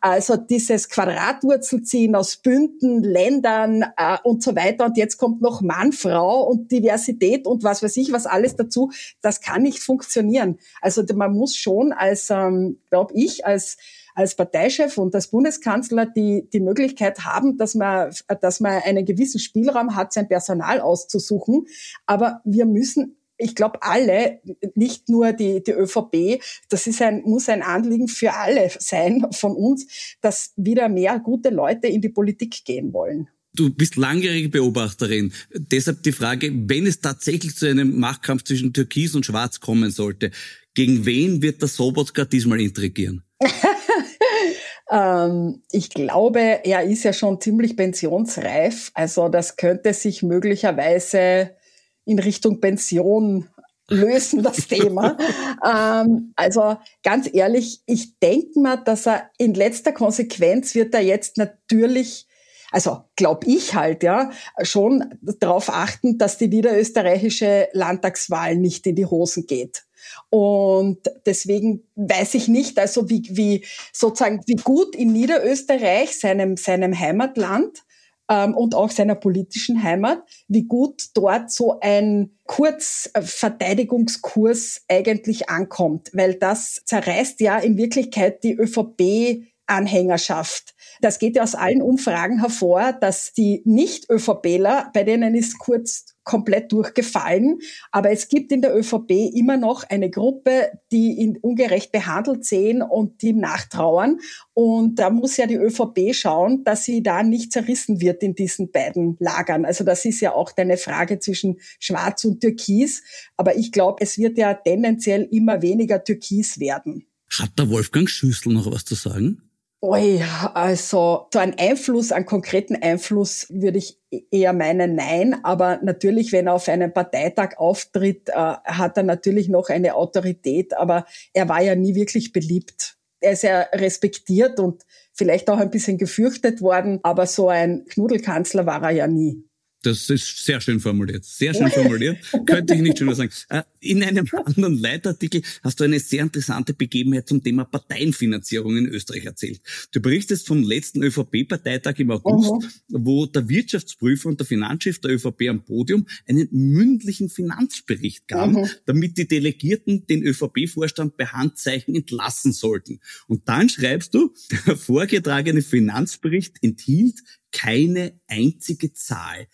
Also, 0.00 0.36
dieses 0.36 0.88
Quadratwurzelziehen 0.88 2.14
aus 2.14 2.36
Bünden, 2.36 3.02
Ländern 3.02 3.84
äh, 3.96 4.18
und 4.24 4.42
so 4.42 4.54
weiter. 4.54 4.84
Und 4.84 4.98
jetzt 4.98 5.16
kommt 5.16 5.40
noch 5.40 5.62
Mann, 5.62 5.92
Frau 5.92 6.42
und 6.42 6.70
Diversität 6.70 7.46
und 7.46 7.64
was 7.64 7.82
weiß 7.82 7.96
ich, 7.96 8.12
was 8.12 8.26
alles 8.26 8.56
dazu 8.56 8.89
das 9.20 9.40
kann 9.40 9.62
nicht 9.62 9.80
funktionieren. 9.80 10.58
Also 10.80 11.02
man 11.14 11.32
muss 11.32 11.56
schon 11.56 11.92
als, 11.92 12.30
ähm, 12.30 12.78
glaube 12.90 13.14
ich, 13.14 13.46
als 13.46 13.76
als 14.14 14.34
Parteichef 14.34 14.98
und 14.98 15.14
als 15.14 15.28
Bundeskanzler 15.28 16.04
die, 16.04 16.48
die 16.52 16.60
Möglichkeit 16.60 17.20
haben, 17.24 17.56
dass 17.56 17.74
man, 17.74 18.12
dass 18.40 18.60
man 18.60 18.82
einen 18.82 19.04
gewissen 19.04 19.38
Spielraum 19.38 19.96
hat, 19.96 20.12
sein 20.12 20.28
Personal 20.28 20.80
auszusuchen. 20.80 21.66
Aber 22.06 22.40
wir 22.44 22.66
müssen 22.66 23.16
ich 23.42 23.54
glaube, 23.54 23.82
alle, 23.82 24.42
nicht 24.74 25.08
nur 25.08 25.32
die, 25.32 25.62
die 25.62 25.70
ÖVP, 25.70 26.42
das 26.68 26.86
ist 26.86 27.00
ein, 27.00 27.22
muss 27.22 27.48
ein 27.48 27.62
Anliegen 27.62 28.06
für 28.06 28.34
alle 28.34 28.68
sein 28.78 29.26
von 29.32 29.56
uns, 29.56 30.16
dass 30.20 30.52
wieder 30.56 30.90
mehr 30.90 31.18
gute 31.20 31.48
Leute 31.48 31.88
in 31.88 32.02
die 32.02 32.10
Politik 32.10 32.66
gehen 32.66 32.92
wollen. 32.92 33.30
Du 33.54 33.70
bist 33.70 33.96
langjährige 33.96 34.48
Beobachterin. 34.48 35.32
Deshalb 35.52 36.02
die 36.04 36.12
Frage, 36.12 36.52
wenn 36.54 36.86
es 36.86 37.00
tatsächlich 37.00 37.56
zu 37.56 37.66
einem 37.66 37.98
Machtkampf 37.98 38.44
zwischen 38.44 38.72
Türkis 38.72 39.14
und 39.14 39.26
Schwarz 39.26 39.58
kommen 39.58 39.90
sollte, 39.90 40.30
gegen 40.74 41.04
wen 41.04 41.42
wird 41.42 41.60
der 41.60 41.68
Sobotka 41.68 42.24
diesmal 42.24 42.60
intrigieren? 42.60 43.24
ähm, 44.90 45.62
ich 45.72 45.90
glaube, 45.90 46.60
er 46.62 46.84
ist 46.84 47.02
ja 47.02 47.12
schon 47.12 47.40
ziemlich 47.40 47.76
pensionsreif. 47.76 48.92
Also 48.94 49.28
das 49.28 49.56
könnte 49.56 49.94
sich 49.94 50.22
möglicherweise 50.22 51.56
in 52.04 52.20
Richtung 52.20 52.60
Pension 52.60 53.48
lösen, 53.88 54.44
das 54.44 54.56
Thema. 54.68 55.16
ähm, 55.64 56.32
also 56.36 56.76
ganz 57.02 57.28
ehrlich, 57.32 57.82
ich 57.86 58.16
denke 58.20 58.60
mal, 58.60 58.76
dass 58.76 59.06
er 59.06 59.28
in 59.38 59.54
letzter 59.54 59.92
Konsequenz 59.92 60.76
wird 60.76 60.94
er 60.94 61.02
jetzt 61.02 61.36
natürlich 61.36 62.28
also 62.70 63.04
glaube 63.16 63.46
ich 63.46 63.74
halt, 63.74 64.02
ja, 64.02 64.30
schon 64.62 65.14
darauf 65.38 65.68
achten, 65.68 66.18
dass 66.18 66.38
die 66.38 66.48
niederösterreichische 66.48 67.68
Landtagswahl 67.72 68.56
nicht 68.56 68.86
in 68.86 68.96
die 68.96 69.06
Hosen 69.06 69.46
geht. 69.46 69.84
Und 70.30 70.98
deswegen 71.26 71.86
weiß 71.94 72.34
ich 72.34 72.48
nicht, 72.48 72.78
also 72.78 73.10
wie, 73.10 73.22
wie 73.30 73.64
sozusagen, 73.92 74.40
wie 74.46 74.56
gut 74.56 74.96
in 74.96 75.12
Niederösterreich, 75.12 76.18
seinem, 76.18 76.56
seinem 76.56 76.98
Heimatland, 76.98 77.82
ähm, 78.30 78.54
und 78.54 78.74
auch 78.74 78.90
seiner 78.90 79.16
politischen 79.16 79.82
Heimat, 79.82 80.22
wie 80.48 80.62
gut 80.62 81.08
dort 81.14 81.50
so 81.50 81.78
ein 81.80 82.30
Kurzverteidigungskurs 82.46 84.82
eigentlich 84.88 85.50
ankommt, 85.50 86.10
weil 86.12 86.34
das 86.34 86.80
zerreißt 86.84 87.40
ja 87.40 87.58
in 87.58 87.76
Wirklichkeit 87.76 88.44
die 88.44 88.54
ÖVP 88.54 89.42
Anhängerschaft. 89.70 90.74
Das 91.00 91.18
geht 91.18 91.36
ja 91.36 91.42
aus 91.42 91.54
allen 91.54 91.80
Umfragen 91.80 92.40
hervor, 92.40 92.92
dass 92.92 93.32
die 93.32 93.62
Nicht-ÖVPler, 93.64 94.90
bei 94.92 95.04
denen 95.04 95.34
ist 95.34 95.58
kurz 95.58 96.16
komplett 96.24 96.70
durchgefallen, 96.70 97.58
aber 97.90 98.10
es 98.10 98.28
gibt 98.28 98.52
in 98.52 98.62
der 98.62 98.76
ÖVP 98.76 99.10
immer 99.34 99.56
noch 99.56 99.84
eine 99.84 100.10
Gruppe, 100.10 100.70
die 100.92 101.18
ihn 101.18 101.38
ungerecht 101.38 101.90
behandelt 101.92 102.44
sehen 102.44 102.82
und 102.82 103.22
die 103.22 103.28
ihm 103.28 103.38
nachtrauern. 103.38 104.20
Und 104.52 104.96
da 105.00 105.10
muss 105.10 105.38
ja 105.38 105.46
die 105.46 105.56
ÖVP 105.56 106.14
schauen, 106.14 106.62
dass 106.62 106.84
sie 106.84 107.02
da 107.02 107.22
nicht 107.22 107.52
zerrissen 107.52 108.00
wird 108.00 108.22
in 108.22 108.34
diesen 108.34 108.70
beiden 108.70 109.16
Lagern. 109.18 109.64
Also 109.64 109.82
das 109.82 110.04
ist 110.04 110.20
ja 110.20 110.32
auch 110.32 110.52
eine 110.56 110.76
Frage 110.76 111.18
zwischen 111.18 111.58
Schwarz 111.78 112.24
und 112.24 112.40
Türkis. 112.40 113.02
Aber 113.36 113.56
ich 113.56 113.72
glaube, 113.72 114.02
es 114.02 114.18
wird 114.18 114.38
ja 114.38 114.54
tendenziell 114.54 115.26
immer 115.32 115.62
weniger 115.62 116.04
Türkis 116.04 116.60
werden. 116.60 117.06
Hat 117.38 117.58
der 117.58 117.70
Wolfgang 117.70 118.08
Schüssel 118.08 118.52
noch 118.52 118.70
was 118.70 118.84
zu 118.84 118.94
sagen? 118.94 119.49
Ui, 119.82 120.22
also 120.52 121.26
so 121.32 121.38
ein 121.38 121.58
Einfluss, 121.58 122.12
einen 122.12 122.26
konkreten 122.26 122.76
Einfluss 122.76 123.46
würde 123.48 123.78
ich 123.78 123.98
eher 124.30 124.52
meinen, 124.52 124.94
nein. 124.94 125.42
Aber 125.42 125.80
natürlich, 125.82 126.32
wenn 126.32 126.48
er 126.48 126.54
auf 126.54 126.68
einem 126.68 126.92
Parteitag 126.92 127.56
auftritt, 127.56 128.28
äh, 128.28 128.32
hat 128.34 128.98
er 128.98 129.04
natürlich 129.04 129.48
noch 129.48 129.70
eine 129.70 129.94
Autorität. 129.94 130.76
Aber 130.76 131.06
er 131.32 131.48
war 131.48 131.62
ja 131.62 131.74
nie 131.76 131.94
wirklich 131.94 132.32
beliebt. 132.32 132.98
Er 133.20 133.32
ist 133.32 133.42
ja 133.42 133.60
respektiert 133.72 134.60
und 134.60 134.84
vielleicht 135.14 135.48
auch 135.48 135.58
ein 135.58 135.70
bisschen 135.70 135.96
gefürchtet 135.96 136.60
worden. 136.60 137.00
Aber 137.02 137.26
so 137.26 137.48
ein 137.48 137.86
Knuddelkanzler 137.86 138.66
war 138.66 138.82
er 138.82 138.90
ja 138.90 139.06
nie. 139.06 139.49
Das 139.82 140.10
ist 140.10 140.44
sehr 140.44 140.60
schön 140.60 140.78
formuliert. 140.78 141.24
Sehr 141.24 141.54
schön 141.54 141.70
formuliert. 141.70 142.18
Könnte 142.46 142.74
ich 142.74 142.82
nicht 142.82 142.98
schöner 142.98 143.14
sagen. 143.14 143.30
Äh, 143.48 143.62
in 143.80 144.02
einem 144.02 144.28
anderen 144.44 144.78
Leitartikel 144.78 145.42
hast 145.62 145.80
du 145.80 145.84
eine 145.84 146.00
sehr 146.00 146.22
interessante 146.22 146.74
Begebenheit 146.74 147.28
zum 147.28 147.42
Thema 147.42 147.64
Parteienfinanzierung 147.64 148.76
in 148.76 148.86
Österreich 148.86 149.24
erzählt. 149.24 149.62
Du 149.92 150.00
berichtest 150.00 150.46
vom 150.46 150.62
letzten 150.62 151.02
ÖVP-Parteitag 151.02 151.98
im 151.98 152.10
August, 152.10 152.52
mhm. 152.88 153.06
wo 153.06 153.24
der 153.24 153.48
Wirtschaftsprüfer 153.48 154.28
und 154.28 154.38
der 154.38 154.46
Finanzchef 154.46 155.00
der 155.00 155.12
ÖVP 155.12 155.48
am 155.48 155.64
Podium 155.64 156.06
einen 156.26 156.48
mündlichen 156.50 157.30
Finanzbericht 157.30 158.28
gaben, 158.28 158.60
mhm. 158.60 158.68
damit 158.84 159.16
die 159.16 159.28
Delegierten 159.28 160.06
den 160.06 160.22
ÖVP-Vorstand 160.22 161.16
per 161.16 161.32
Handzeichen 161.32 161.94
entlassen 161.94 162.52
sollten. 162.52 163.00
Und 163.28 163.48
dann 163.48 163.70
schreibst 163.70 164.12
du, 164.14 164.34
der 164.66 164.76
vorgetragene 164.76 165.62
Finanzbericht 165.62 166.56
enthielt 166.60 167.20
keine 167.52 168.20
einzige 168.26 168.92
Zahl. 168.92 169.48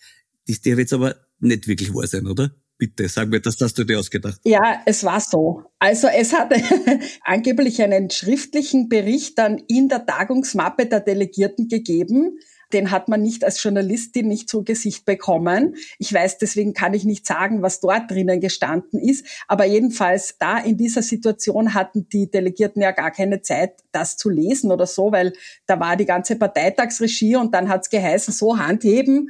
Das 0.47 0.61
darf 0.61 0.77
jetzt 0.77 0.93
aber 0.93 1.15
nicht 1.39 1.67
wirklich 1.67 1.93
wahr 1.93 2.07
sein, 2.07 2.27
oder? 2.27 2.51
Bitte, 2.79 3.09
sag 3.09 3.29
mir, 3.29 3.41
das 3.41 3.57
hast 3.59 3.77
du 3.79 3.83
dir 3.83 3.99
ausgedacht. 3.99 4.39
Ja, 4.43 4.81
es 4.85 5.03
war 5.03 5.19
so. 5.19 5.63
Also 5.79 6.07
es 6.07 6.31
hat 6.33 6.53
angeblich 7.23 7.81
einen 7.81 8.11
schriftlichen 8.11 8.87
Bericht 8.87 9.39
dann 9.39 9.57
in 9.67 9.89
der 9.89 10.05
Tagungsmappe 10.05 10.85
der 10.85 10.99
Delegierten 10.99 11.69
gegeben. 11.69 12.37
Den 12.73 12.91
hat 12.91 13.07
man 13.07 13.21
nicht 13.21 13.43
als 13.43 13.63
Journalistin 13.63 14.27
nicht 14.27 14.49
zu 14.49 14.63
Gesicht 14.63 15.05
bekommen. 15.05 15.75
Ich 15.97 16.13
weiß, 16.13 16.37
deswegen 16.37 16.73
kann 16.73 16.93
ich 16.93 17.03
nicht 17.03 17.25
sagen, 17.25 17.63
was 17.63 17.79
dort 17.79 18.11
drinnen 18.11 18.41
gestanden 18.41 18.99
ist. 18.99 19.25
Aber 19.47 19.65
jedenfalls 19.65 20.35
da 20.37 20.59
in 20.59 20.77
dieser 20.77 21.01
Situation 21.01 21.73
hatten 21.73 22.09
die 22.09 22.29
Delegierten 22.29 22.81
ja 22.81 22.91
gar 22.91 23.11
keine 23.11 23.41
Zeit, 23.41 23.83
das 23.91 24.17
zu 24.17 24.29
lesen 24.29 24.71
oder 24.71 24.85
so, 24.85 25.11
weil 25.11 25.33
da 25.65 25.79
war 25.79 25.95
die 25.95 26.05
ganze 26.05 26.35
Parteitagsregie 26.35 27.37
und 27.37 27.55
dann 27.55 27.69
hat 27.69 27.85
es 27.85 27.89
geheißen, 27.89 28.33
so 28.33 28.59
Hand 28.59 28.83
heben 28.83 29.29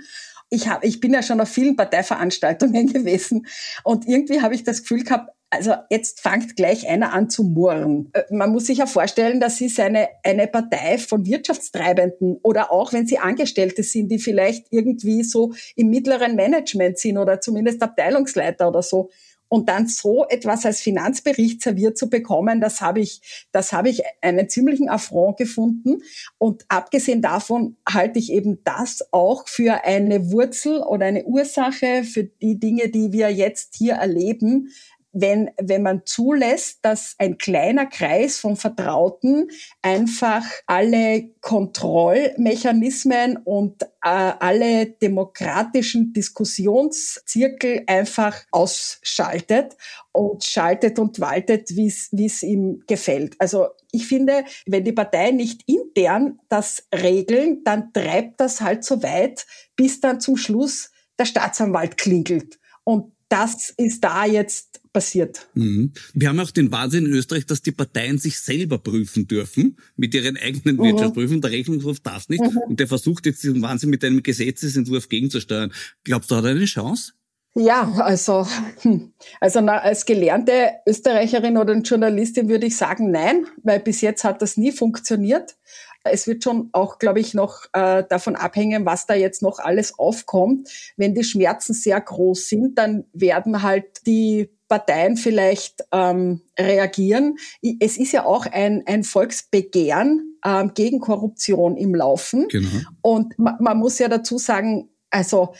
ich, 0.50 0.68
hab, 0.68 0.84
ich 0.84 1.00
bin 1.00 1.14
ja 1.14 1.22
schon 1.22 1.42
auf 1.42 1.50
vielen 1.50 1.76
Parteiveranstaltungen 1.76 2.88
gewesen 2.94 3.48
und 3.84 4.08
irgendwie 4.08 4.42
habe 4.42 4.56
ich 4.56 4.64
das 4.64 4.82
Gefühl 4.82 5.04
gehabt, 5.04 5.32
also 5.50 5.74
jetzt 5.90 6.20
fängt 6.20 6.58
gleich 6.58 6.88
einer 6.90 7.14
an 7.14 7.30
zu 7.30 7.44
murren. 7.44 8.10
Äh, 8.14 8.24
man 8.32 8.52
muss 8.52 8.66
sich 8.66 8.80
ja 8.80 8.86
vorstellen, 8.86 9.40
das 9.40 9.62
ist 9.62 9.80
eine, 9.80 10.10
eine 10.24 10.48
Partei 10.48 10.98
von 10.98 11.26
Wirtschaftstreibenden 11.26 12.38
oder 12.44 12.72
auch 12.72 12.92
wenn 12.92 13.08
sie 13.08 13.18
Angestellte 13.18 13.84
sind, 13.84 14.10
die 14.10 14.20
vielleicht 14.20 14.68
irgendwie 14.72 15.24
so 15.24 15.54
im 15.76 15.90
mittleren 15.90 16.36
Management 16.36 16.98
sind 16.98 17.18
oder 17.18 17.40
zumindest 17.40 17.82
Abteilungsleiter 17.82 18.68
oder 18.68 18.82
so 18.82 19.10
und 19.50 19.70
dann 19.70 19.88
so 19.88 20.26
etwas 20.28 20.66
als 20.66 20.82
Finanzbericht 20.82 21.62
serviert 21.62 21.98
zu 21.98 22.10
bekommen, 22.10 22.62
das 22.62 22.82
habe 22.82 23.00
ich, 23.00 23.48
das 23.52 23.74
habe 23.74 23.90
ich 23.90 24.04
einen 24.22 24.50
ziemlichen 24.50 24.90
Affront 24.90 25.38
gefunden. 25.38 26.02
Und 26.38 26.66
abgesehen 26.68 27.22
davon 27.22 27.78
halte 27.88 28.20
ich 28.20 28.32
eben 28.32 28.64
das 28.64 29.08
auch 29.12 29.48
für 29.48 29.84
eine 29.84 30.32
Wurzel 30.32 30.82
oder 30.82 31.06
eine 31.06 31.26
Ursache 31.26 32.04
für 32.04 32.24
die 32.24 32.60
Dinge, 32.60 32.90
die 32.90 33.12
wir 33.12 33.30
jetzt 33.30 33.76
hier 33.76 33.94
erleben, 33.94 34.70
wenn, 35.20 35.50
wenn 35.60 35.82
man 35.82 36.04
zulässt, 36.06 36.80
dass 36.84 37.16
ein 37.18 37.38
kleiner 37.38 37.88
Kreis 37.88 38.38
von 38.38 38.56
Vertrauten 38.56 39.50
einfach 39.82 40.44
alle 40.68 41.30
Kontrollmechanismen 41.42 43.38
und 43.38 43.84
äh, 43.84 43.88
alle 44.04 44.86
demokratischen 44.86 46.14
Diskussionszirkel 46.14 47.84
einfach 47.88 48.44
ausschaltet 48.52 49.76
und 50.12 50.44
schaltet 50.44 51.00
und 51.00 51.20
waltet, 51.20 51.76
wie 51.76 51.88
es 51.88 52.44
ihm 52.44 52.84
gefällt. 52.88 53.36
Also 53.40 53.68
ich 53.92 54.08
finde, 54.08 54.46
wenn 54.66 54.84
die 54.84 54.92
Parteien 54.92 55.38
nicht 55.38 55.64
intern 55.68 56.40
das 56.50 56.88
regeln, 56.94 57.64
dann 57.64 57.92
treibt 57.94 58.40
das 58.40 58.62
halt 58.62 58.84
so 58.84 59.02
weit, 59.02 59.46
bis 59.76 60.00
dann 60.00 60.20
zum 60.20 60.38
Schluss 60.38 60.92
der 61.18 61.26
Staatsanwalt 61.26 61.98
klingelt. 61.98 62.60
Und 62.84 63.12
das 63.30 63.74
ist 63.78 64.04
da 64.04 64.26
jetzt 64.26 64.82
passiert. 64.98 65.48
Mhm. 65.54 65.92
Wir 66.16 66.30
haben 66.30 66.40
auch 66.40 66.50
den 66.50 66.72
Wahnsinn 66.72 67.06
in 67.06 67.12
Österreich, 67.12 67.46
dass 67.46 67.62
die 67.62 67.72
Parteien 67.72 68.18
sich 68.18 68.40
selber 68.40 68.80
prüfen 68.80 69.28
dürfen 69.28 69.78
mit 69.96 70.16
ihren 70.16 70.38
eigenen 70.38 70.78
mhm. 70.78 70.86
Wirtschaftsprüfungen. 70.86 71.42
Der 71.42 71.52
Rechnungshof 71.52 72.00
darf 72.00 72.28
nicht. 72.30 72.42
Mhm. 72.42 72.58
Und 72.68 72.80
der 72.80 72.88
versucht 72.88 73.28
jetzt 73.28 73.44
diesen 73.44 73.62
Wahnsinn 73.62 73.92
mit 73.92 74.04
einem 74.04 74.24
Gesetzesentwurf 74.24 75.08
gegenzusteuern. 75.08 75.72
Glaubst 76.04 76.32
du, 76.32 76.36
hat 76.36 76.46
er 76.46 76.52
eine 76.52 76.66
Chance? 76.66 77.14
Ja, 77.54 77.92
also, 78.00 78.48
hm, 78.82 79.14
also 79.40 79.60
als 79.60 80.06
gelernte 80.08 80.72
Österreicherin 80.88 81.58
oder 81.58 81.76
Journalistin 81.76 82.50
würde 82.50 82.66
ich 82.66 82.76
sagen, 82.76 83.12
nein, 83.12 83.46
weil 83.62 83.80
bis 83.80 84.02
jetzt 84.02 84.24
hat 84.24 84.42
das 84.42 84.58
nie 84.58 84.72
funktioniert. 84.72 85.58
Es 86.04 86.26
wird 86.26 86.44
schon 86.44 86.70
auch, 86.72 86.98
glaube 86.98 87.20
ich, 87.20 87.36
noch 87.36 87.66
äh, 87.74 88.04
davon 88.10 88.36
abhängen, 88.36 88.86
was 88.86 89.06
da 89.06 89.14
jetzt 89.14 89.44
noch 89.44 89.60
alles 89.60 90.00
aufkommt. 90.00 90.70
Wenn 90.98 91.14
die 91.14 91.24
Schmerzen 91.24 91.74
sehr 91.74 92.02
groß 92.02 92.48
sind, 92.48 92.80
dann 92.80 93.06
werden 93.14 93.62
halt 93.62 94.08
die 94.08 94.57
Parteien 94.68 95.18
vielleicht 95.18 95.84
ähm, 95.92 96.42
reagieren. 96.60 97.38
Es 97.80 97.98
ist 97.98 98.12
ja 98.12 98.26
auch 98.26 98.46
ein, 98.46 98.84
ein 98.86 99.04
Volksbegehren 99.04 100.38
ähm, 100.46 100.72
gegen 100.74 101.00
Korruption 101.00 101.78
im 101.78 101.96
Laufen. 101.96 102.48
Genau. 102.50 102.70
Und 103.02 103.38
ma, 103.40 103.58
man 103.60 103.78
muss 103.78 104.00
ja 104.00 104.08
dazu 104.08 104.38
sagen, 104.38 104.90
also 105.10 105.54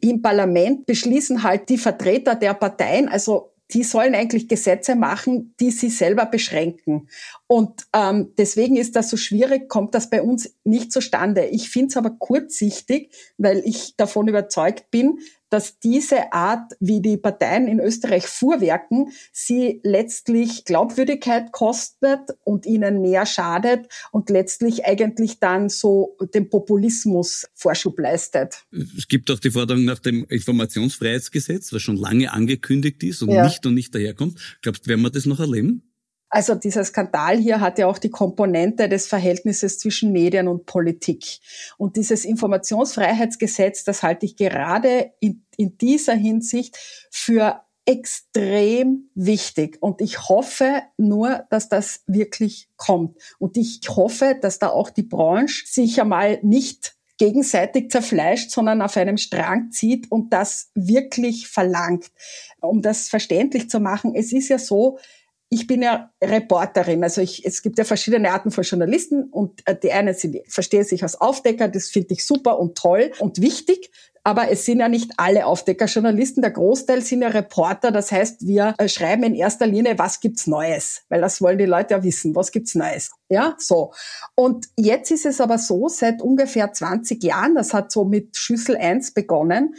im 0.00 0.20
Parlament 0.22 0.86
beschließen 0.86 1.42
halt 1.42 1.68
die 1.68 1.78
Vertreter 1.78 2.34
der 2.34 2.54
Parteien, 2.54 3.08
also 3.08 3.50
die 3.72 3.84
sollen 3.84 4.14
eigentlich 4.14 4.48
Gesetze 4.48 4.96
machen, 4.96 5.54
die 5.60 5.70
sie 5.70 5.90
selber 5.90 6.26
beschränken. 6.26 7.08
Und 7.46 7.86
ähm, 7.94 8.32
deswegen 8.36 8.76
ist 8.76 8.96
das 8.96 9.10
so 9.10 9.16
schwierig, 9.16 9.68
kommt 9.68 9.94
das 9.94 10.10
bei 10.10 10.22
uns 10.22 10.56
nicht 10.64 10.92
zustande. 10.92 11.46
Ich 11.46 11.70
finde 11.70 11.88
es 11.90 11.96
aber 11.96 12.10
kurzsichtig, 12.10 13.12
weil 13.38 13.62
ich 13.64 13.96
davon 13.96 14.28
überzeugt 14.28 14.90
bin, 14.90 15.20
dass 15.50 15.78
diese 15.78 16.32
Art, 16.32 16.72
wie 16.80 17.02
die 17.02 17.16
Parteien 17.16 17.68
in 17.68 17.80
Österreich 17.80 18.26
fuhrwerken, 18.26 19.10
sie 19.32 19.80
letztlich 19.82 20.64
Glaubwürdigkeit 20.64 21.52
kostet 21.52 22.20
und 22.44 22.66
ihnen 22.66 23.02
mehr 23.02 23.26
schadet 23.26 23.86
und 24.12 24.30
letztlich 24.30 24.86
eigentlich 24.86 25.40
dann 25.40 25.68
so 25.68 26.16
dem 26.34 26.48
Populismus 26.48 27.46
Vorschub 27.54 27.98
leistet. 27.98 28.64
Es 28.96 29.08
gibt 29.08 29.30
auch 29.30 29.38
die 29.38 29.50
Forderung 29.50 29.84
nach 29.84 29.98
dem 29.98 30.24
Informationsfreiheitsgesetz, 30.24 31.72
was 31.72 31.82
schon 31.82 31.96
lange 31.96 32.32
angekündigt 32.32 33.02
ist 33.02 33.22
und 33.22 33.30
ja. 33.30 33.44
nicht 33.44 33.66
und 33.66 33.74
nicht 33.74 33.94
daherkommt. 33.94 34.38
Glaubst 34.62 34.86
du, 34.86 34.90
werden 34.90 35.02
wir 35.02 35.10
das 35.10 35.26
noch 35.26 35.40
erleben? 35.40 35.89
Also 36.30 36.54
dieser 36.54 36.84
Skandal 36.84 37.38
hier 37.38 37.60
hat 37.60 37.78
ja 37.78 37.88
auch 37.88 37.98
die 37.98 38.08
Komponente 38.08 38.88
des 38.88 39.08
Verhältnisses 39.08 39.80
zwischen 39.80 40.12
Medien 40.12 40.46
und 40.46 40.64
Politik. 40.64 41.40
Und 41.76 41.96
dieses 41.96 42.24
Informationsfreiheitsgesetz, 42.24 43.82
das 43.82 44.04
halte 44.04 44.26
ich 44.26 44.36
gerade 44.36 45.12
in, 45.18 45.44
in 45.56 45.76
dieser 45.76 46.14
Hinsicht 46.14 46.78
für 47.10 47.60
extrem 47.84 49.10
wichtig. 49.16 49.78
Und 49.80 50.00
ich 50.00 50.28
hoffe 50.28 50.82
nur, 50.96 51.46
dass 51.50 51.68
das 51.68 52.04
wirklich 52.06 52.68
kommt. 52.76 53.18
Und 53.40 53.56
ich 53.56 53.80
hoffe, 53.88 54.38
dass 54.40 54.60
da 54.60 54.68
auch 54.68 54.90
die 54.90 55.02
Branche 55.02 55.64
sich 55.66 56.00
einmal 56.00 56.38
nicht 56.42 56.94
gegenseitig 57.18 57.90
zerfleischt, 57.90 58.50
sondern 58.50 58.80
auf 58.80 58.96
einem 58.96 59.18
Strang 59.18 59.72
zieht 59.72 60.10
und 60.10 60.32
das 60.32 60.70
wirklich 60.74 61.48
verlangt. 61.48 62.10
Um 62.60 62.80
das 62.80 63.08
verständlich 63.08 63.68
zu 63.68 63.80
machen, 63.80 64.14
es 64.14 64.32
ist 64.32 64.48
ja 64.48 64.58
so, 64.58 64.98
ich 65.52 65.66
bin 65.66 65.82
ja 65.82 66.12
Reporterin, 66.22 67.02
also 67.02 67.20
ich, 67.20 67.44
es 67.44 67.60
gibt 67.62 67.76
ja 67.76 67.84
verschiedene 67.84 68.30
Arten 68.30 68.52
von 68.52 68.62
Journalisten 68.62 69.24
und 69.24 69.66
äh, 69.66 69.76
die 69.76 69.90
einen 69.90 70.14
sind, 70.14 70.36
verstehe 70.46 70.84
sich 70.84 71.02
als 71.02 71.20
Aufdecker, 71.20 71.66
das 71.66 71.88
finde 71.88 72.14
ich 72.14 72.24
super 72.24 72.60
und 72.60 72.78
toll 72.78 73.10
und 73.18 73.42
wichtig, 73.42 73.90
aber 74.22 74.48
es 74.52 74.64
sind 74.64 74.78
ja 74.78 74.88
nicht 74.88 75.10
alle 75.16 75.46
Aufdeckerjournalisten, 75.46 76.40
der 76.40 76.52
Großteil 76.52 77.02
sind 77.02 77.22
ja 77.22 77.28
Reporter, 77.28 77.90
das 77.90 78.12
heißt, 78.12 78.46
wir 78.46 78.74
äh, 78.78 78.88
schreiben 78.88 79.24
in 79.24 79.34
erster 79.34 79.66
Linie, 79.66 79.98
was 79.98 80.20
gibt's 80.20 80.46
Neues, 80.46 81.02
weil 81.08 81.20
das 81.20 81.42
wollen 81.42 81.58
die 81.58 81.66
Leute 81.66 81.94
ja 81.94 82.04
wissen, 82.04 82.36
was 82.36 82.52
gibt's 82.52 82.76
Neues, 82.76 83.10
ja, 83.28 83.56
so. 83.58 83.92
Und 84.36 84.68
jetzt 84.76 85.10
ist 85.10 85.26
es 85.26 85.40
aber 85.40 85.58
so, 85.58 85.88
seit 85.88 86.22
ungefähr 86.22 86.72
20 86.72 87.24
Jahren, 87.24 87.56
das 87.56 87.74
hat 87.74 87.90
so 87.90 88.04
mit 88.04 88.36
Schüssel 88.36 88.76
1 88.76 89.14
begonnen, 89.14 89.74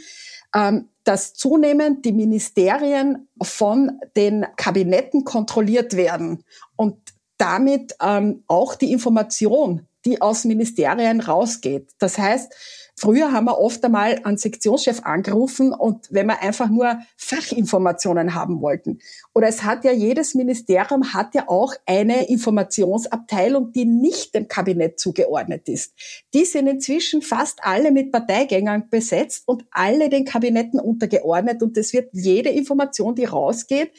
ähm, 0.54 0.90
dass 1.04 1.34
zunehmend 1.34 2.04
die 2.04 2.12
Ministerien 2.12 3.28
von 3.42 3.98
den 4.16 4.46
Kabinetten 4.56 5.24
kontrolliert 5.24 5.96
werden 5.96 6.44
und 6.76 6.96
damit 7.38 7.96
ähm, 8.00 8.44
auch 8.46 8.74
die 8.76 8.92
Information, 8.92 9.86
die 10.04 10.20
aus 10.20 10.44
Ministerien 10.44 11.20
rausgeht. 11.20 11.90
Das 11.98 12.18
heißt, 12.18 12.52
Früher 12.94 13.32
haben 13.32 13.46
wir 13.46 13.58
oft 13.58 13.84
einmal 13.84 14.20
einen 14.22 14.36
Sektionschef 14.36 15.00
angerufen 15.02 15.72
und 15.72 16.06
wenn 16.10 16.26
wir 16.26 16.42
einfach 16.42 16.68
nur 16.68 16.98
Fachinformationen 17.16 18.34
haben 18.34 18.60
wollten. 18.60 18.98
Oder 19.34 19.48
es 19.48 19.64
hat 19.64 19.84
ja 19.84 19.92
jedes 19.92 20.34
Ministerium 20.34 21.12
hat 21.12 21.34
ja 21.34 21.48
auch 21.48 21.74
eine 21.86 22.28
Informationsabteilung, 22.28 23.72
die 23.72 23.86
nicht 23.86 24.34
dem 24.34 24.46
Kabinett 24.46 25.00
zugeordnet 25.00 25.68
ist. 25.68 25.94
Die 26.34 26.44
sind 26.44 26.66
inzwischen 26.66 27.22
fast 27.22 27.64
alle 27.64 27.90
mit 27.90 28.12
Parteigängern 28.12 28.88
besetzt 28.90 29.44
und 29.46 29.64
alle 29.70 30.08
den 30.08 30.24
Kabinetten 30.24 30.78
untergeordnet 30.78 31.62
und 31.62 31.76
es 31.76 31.92
wird 31.92 32.10
jede 32.12 32.50
Information, 32.50 33.14
die 33.14 33.24
rausgeht, 33.24 33.92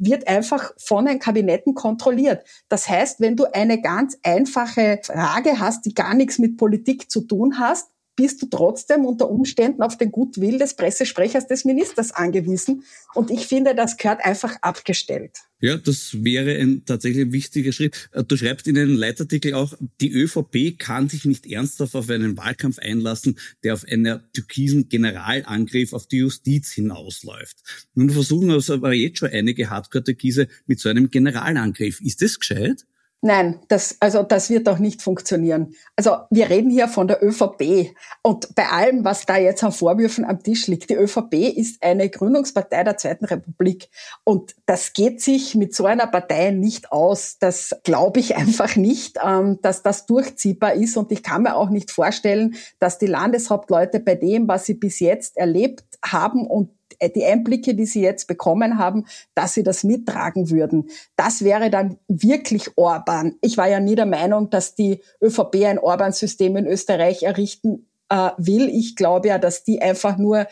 wird 0.00 0.26
einfach 0.26 0.72
von 0.78 1.04
den 1.04 1.18
Kabinetten 1.18 1.74
kontrolliert. 1.74 2.44
Das 2.68 2.88
heißt, 2.88 3.20
wenn 3.20 3.36
du 3.36 3.44
eine 3.52 3.80
ganz 3.80 4.18
einfache 4.22 4.98
Frage 5.02 5.60
hast, 5.60 5.84
die 5.84 5.94
gar 5.94 6.14
nichts 6.14 6.38
mit 6.38 6.56
Politik 6.56 7.10
zu 7.10 7.20
tun 7.20 7.58
hast, 7.58 7.90
bist 8.20 8.42
du 8.42 8.46
trotzdem 8.50 9.06
unter 9.06 9.30
Umständen 9.30 9.80
auf 9.80 9.96
den 9.96 10.12
Gutwill 10.12 10.58
des 10.58 10.74
Pressesprechers 10.74 11.46
des 11.46 11.64
Ministers 11.64 12.12
angewiesen. 12.12 12.84
Und 13.14 13.30
ich 13.30 13.46
finde, 13.46 13.74
das 13.74 13.96
gehört 13.96 14.22
einfach 14.22 14.56
abgestellt. 14.60 15.38
Ja, 15.62 15.78
das 15.78 16.22
wäre 16.22 16.58
ein 16.58 16.84
tatsächlich 16.84 17.32
wichtiger 17.32 17.72
Schritt. 17.72 18.10
Äh, 18.12 18.24
du 18.24 18.36
schreibst 18.36 18.66
in 18.66 18.76
einem 18.76 18.94
Leitartikel 18.94 19.54
auch, 19.54 19.72
die 20.02 20.12
ÖVP 20.12 20.78
kann 20.78 21.08
sich 21.08 21.24
nicht 21.24 21.46
ernsthaft 21.46 21.94
auf 21.94 22.10
einen 22.10 22.36
Wahlkampf 22.36 22.78
einlassen, 22.78 23.38
der 23.64 23.72
auf 23.72 23.86
einen 23.86 24.20
türkisen 24.34 24.90
Generalangriff 24.90 25.94
auf 25.94 26.06
die 26.06 26.18
Justiz 26.18 26.72
hinausläuft. 26.72 27.56
Nun 27.94 28.10
versuchen 28.10 28.50
also 28.50 28.74
aber 28.74 28.92
jetzt 28.92 29.18
schon 29.18 29.30
einige 29.30 29.70
Hardcore-Türkise 29.70 30.46
mit 30.66 30.78
so 30.78 30.90
einem 30.90 31.10
Generalangriff. 31.10 32.02
Ist 32.02 32.20
das 32.20 32.38
gescheit? 32.38 32.84
Nein, 33.22 33.60
das, 33.68 33.98
also 34.00 34.22
das 34.22 34.48
wird 34.48 34.66
auch 34.66 34.78
nicht 34.78 35.02
funktionieren. 35.02 35.74
Also 35.94 36.16
wir 36.30 36.48
reden 36.48 36.70
hier 36.70 36.88
von 36.88 37.06
der 37.06 37.22
ÖVP. 37.22 37.94
Und 38.22 38.54
bei 38.54 38.66
allem, 38.68 39.04
was 39.04 39.26
da 39.26 39.36
jetzt 39.36 39.62
an 39.62 39.72
Vorwürfen 39.72 40.24
am 40.24 40.42
Tisch 40.42 40.66
liegt, 40.68 40.88
die 40.88 40.94
ÖVP 40.94 41.34
ist 41.34 41.82
eine 41.82 42.08
Gründungspartei 42.08 42.82
der 42.82 42.96
Zweiten 42.96 43.26
Republik. 43.26 43.90
Und 44.24 44.54
das 44.64 44.94
geht 44.94 45.20
sich 45.20 45.54
mit 45.54 45.74
so 45.74 45.84
einer 45.84 46.06
Partei 46.06 46.50
nicht 46.50 46.92
aus. 46.92 47.36
Das 47.38 47.78
glaube 47.84 48.20
ich 48.20 48.36
einfach 48.36 48.76
nicht, 48.76 49.18
ähm, 49.22 49.58
dass 49.60 49.82
das 49.82 50.06
durchziehbar 50.06 50.72
ist. 50.72 50.96
Und 50.96 51.12
ich 51.12 51.22
kann 51.22 51.42
mir 51.42 51.56
auch 51.56 51.68
nicht 51.68 51.90
vorstellen, 51.90 52.54
dass 52.78 52.96
die 52.96 53.06
Landeshauptleute 53.06 54.00
bei 54.00 54.14
dem, 54.14 54.48
was 54.48 54.64
sie 54.64 54.74
bis 54.74 54.98
jetzt 54.98 55.36
erlebt 55.36 55.84
haben 56.02 56.46
und 56.46 56.70
die 57.08 57.24
Einblicke, 57.24 57.74
die 57.74 57.86
sie 57.86 58.02
jetzt 58.02 58.26
bekommen 58.26 58.78
haben, 58.78 59.06
dass 59.34 59.54
sie 59.54 59.62
das 59.62 59.84
mittragen 59.84 60.50
würden. 60.50 60.90
Das 61.16 61.42
wäre 61.42 61.70
dann 61.70 61.98
wirklich 62.08 62.76
Orban. 62.76 63.36
Ich 63.40 63.56
war 63.56 63.68
ja 63.68 63.80
nie 63.80 63.94
der 63.94 64.06
Meinung, 64.06 64.50
dass 64.50 64.74
die 64.74 65.00
ÖVP 65.22 65.64
ein 65.64 65.78
Orban-System 65.78 66.56
in 66.56 66.66
Österreich 66.66 67.22
errichten 67.22 67.86
äh, 68.10 68.30
will. 68.36 68.68
Ich 68.68 68.96
glaube 68.96 69.28
ja, 69.28 69.38
dass 69.38 69.64
die 69.64 69.80
einfach 69.80 70.18
nur, 70.18 70.46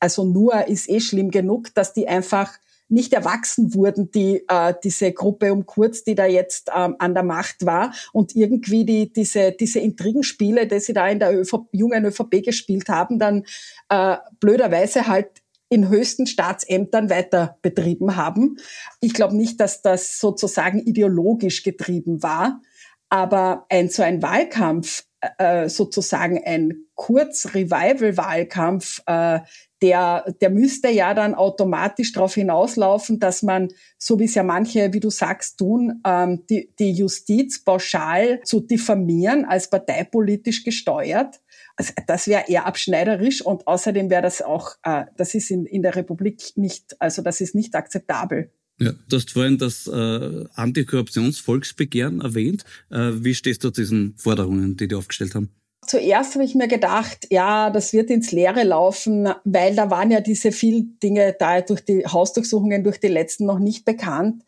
also 0.00 0.24
nur 0.24 0.66
ist 0.68 0.88
eh 0.88 1.00
schlimm 1.00 1.30
genug, 1.30 1.74
dass 1.74 1.92
die 1.92 2.08
einfach 2.08 2.58
nicht 2.92 3.14
erwachsen 3.14 3.74
wurden, 3.74 4.10
die 4.10 4.44
äh, 4.48 4.74
diese 4.84 5.12
Gruppe 5.12 5.52
um 5.52 5.64
Kurz, 5.64 6.04
die 6.04 6.14
da 6.14 6.26
jetzt 6.26 6.70
ähm, 6.76 6.96
an 6.98 7.14
der 7.14 7.22
Macht 7.22 7.64
war 7.64 7.94
und 8.12 8.36
irgendwie 8.36 8.84
die 8.84 9.12
diese 9.12 9.52
diese 9.52 9.80
Intrigenspiele, 9.80 10.66
die 10.66 10.78
sie 10.78 10.92
da 10.92 11.08
in 11.08 11.18
der 11.18 11.34
ÖV, 11.34 11.66
jungen 11.72 12.04
ÖVP 12.04 12.44
gespielt 12.44 12.88
haben, 12.88 13.18
dann 13.18 13.44
äh, 13.88 14.18
blöderweise 14.40 15.06
halt 15.06 15.41
in 15.72 15.88
höchsten 15.88 16.26
Staatsämtern 16.26 17.08
weiter 17.08 17.56
betrieben 17.62 18.16
haben. 18.16 18.58
Ich 19.00 19.14
glaube 19.14 19.34
nicht, 19.34 19.58
dass 19.58 19.80
das 19.80 20.18
sozusagen 20.18 20.80
ideologisch 20.80 21.62
getrieben 21.62 22.22
war, 22.22 22.60
aber 23.08 23.64
ein 23.70 23.88
so 23.88 24.02
ein 24.02 24.20
Wahlkampf, 24.20 25.04
äh, 25.38 25.70
sozusagen 25.70 26.44
ein 26.44 26.84
Kurz-Revival-Wahlkampf, 26.94 29.00
äh, 29.06 29.40
der, 29.80 30.34
der 30.42 30.50
müsste 30.50 30.90
ja 30.90 31.14
dann 31.14 31.34
automatisch 31.34 32.12
darauf 32.12 32.34
hinauslaufen, 32.34 33.18
dass 33.18 33.42
man, 33.42 33.68
so 33.96 34.18
wie 34.18 34.24
es 34.24 34.34
ja 34.34 34.42
manche, 34.42 34.92
wie 34.92 35.00
du 35.00 35.08
sagst, 35.08 35.56
tun, 35.56 36.02
ähm, 36.06 36.44
die, 36.50 36.70
die 36.78 36.92
Justiz 36.92 37.64
pauschal 37.64 38.42
zu 38.44 38.60
diffamieren 38.60 39.46
als 39.46 39.70
parteipolitisch 39.70 40.64
gesteuert 40.64 41.40
also 41.76 41.92
das 42.06 42.26
wäre 42.26 42.44
eher 42.48 42.66
abschneiderisch 42.66 43.42
und 43.42 43.66
außerdem 43.66 44.10
wäre 44.10 44.22
das 44.22 44.42
auch, 44.42 44.76
äh, 44.82 45.04
das 45.16 45.34
ist 45.34 45.50
in, 45.50 45.66
in 45.66 45.82
der 45.82 45.96
Republik 45.96 46.52
nicht, 46.56 47.00
also 47.00 47.22
das 47.22 47.40
ist 47.40 47.54
nicht 47.54 47.74
akzeptabel. 47.74 48.50
Ja, 48.78 48.92
du 49.08 49.16
hast 49.16 49.30
vorhin 49.30 49.58
das 49.58 49.86
äh, 49.86 50.44
Antikorruptionsvolksbegehren 50.54 52.20
erwähnt. 52.20 52.64
Äh, 52.90 53.12
wie 53.14 53.34
stehst 53.34 53.62
du 53.64 53.70
zu 53.70 53.82
diesen 53.82 54.14
Forderungen, 54.16 54.76
die 54.76 54.88
die 54.88 54.94
aufgestellt 54.94 55.34
haben? 55.34 55.50
Zuerst 55.84 56.34
habe 56.34 56.44
ich 56.44 56.54
mir 56.54 56.68
gedacht, 56.68 57.26
ja, 57.30 57.68
das 57.70 57.92
wird 57.92 58.08
ins 58.08 58.30
Leere 58.30 58.62
laufen, 58.62 59.28
weil 59.44 59.74
da 59.74 59.90
waren 59.90 60.12
ja 60.12 60.20
diese 60.20 60.52
vielen 60.52 60.98
Dinge 61.00 61.34
da 61.36 61.60
durch 61.60 61.84
die 61.84 62.06
Hausdurchsuchungen 62.06 62.84
durch 62.84 63.00
die 63.00 63.08
letzten 63.08 63.46
noch 63.46 63.58
nicht 63.58 63.84
bekannt 63.84 64.44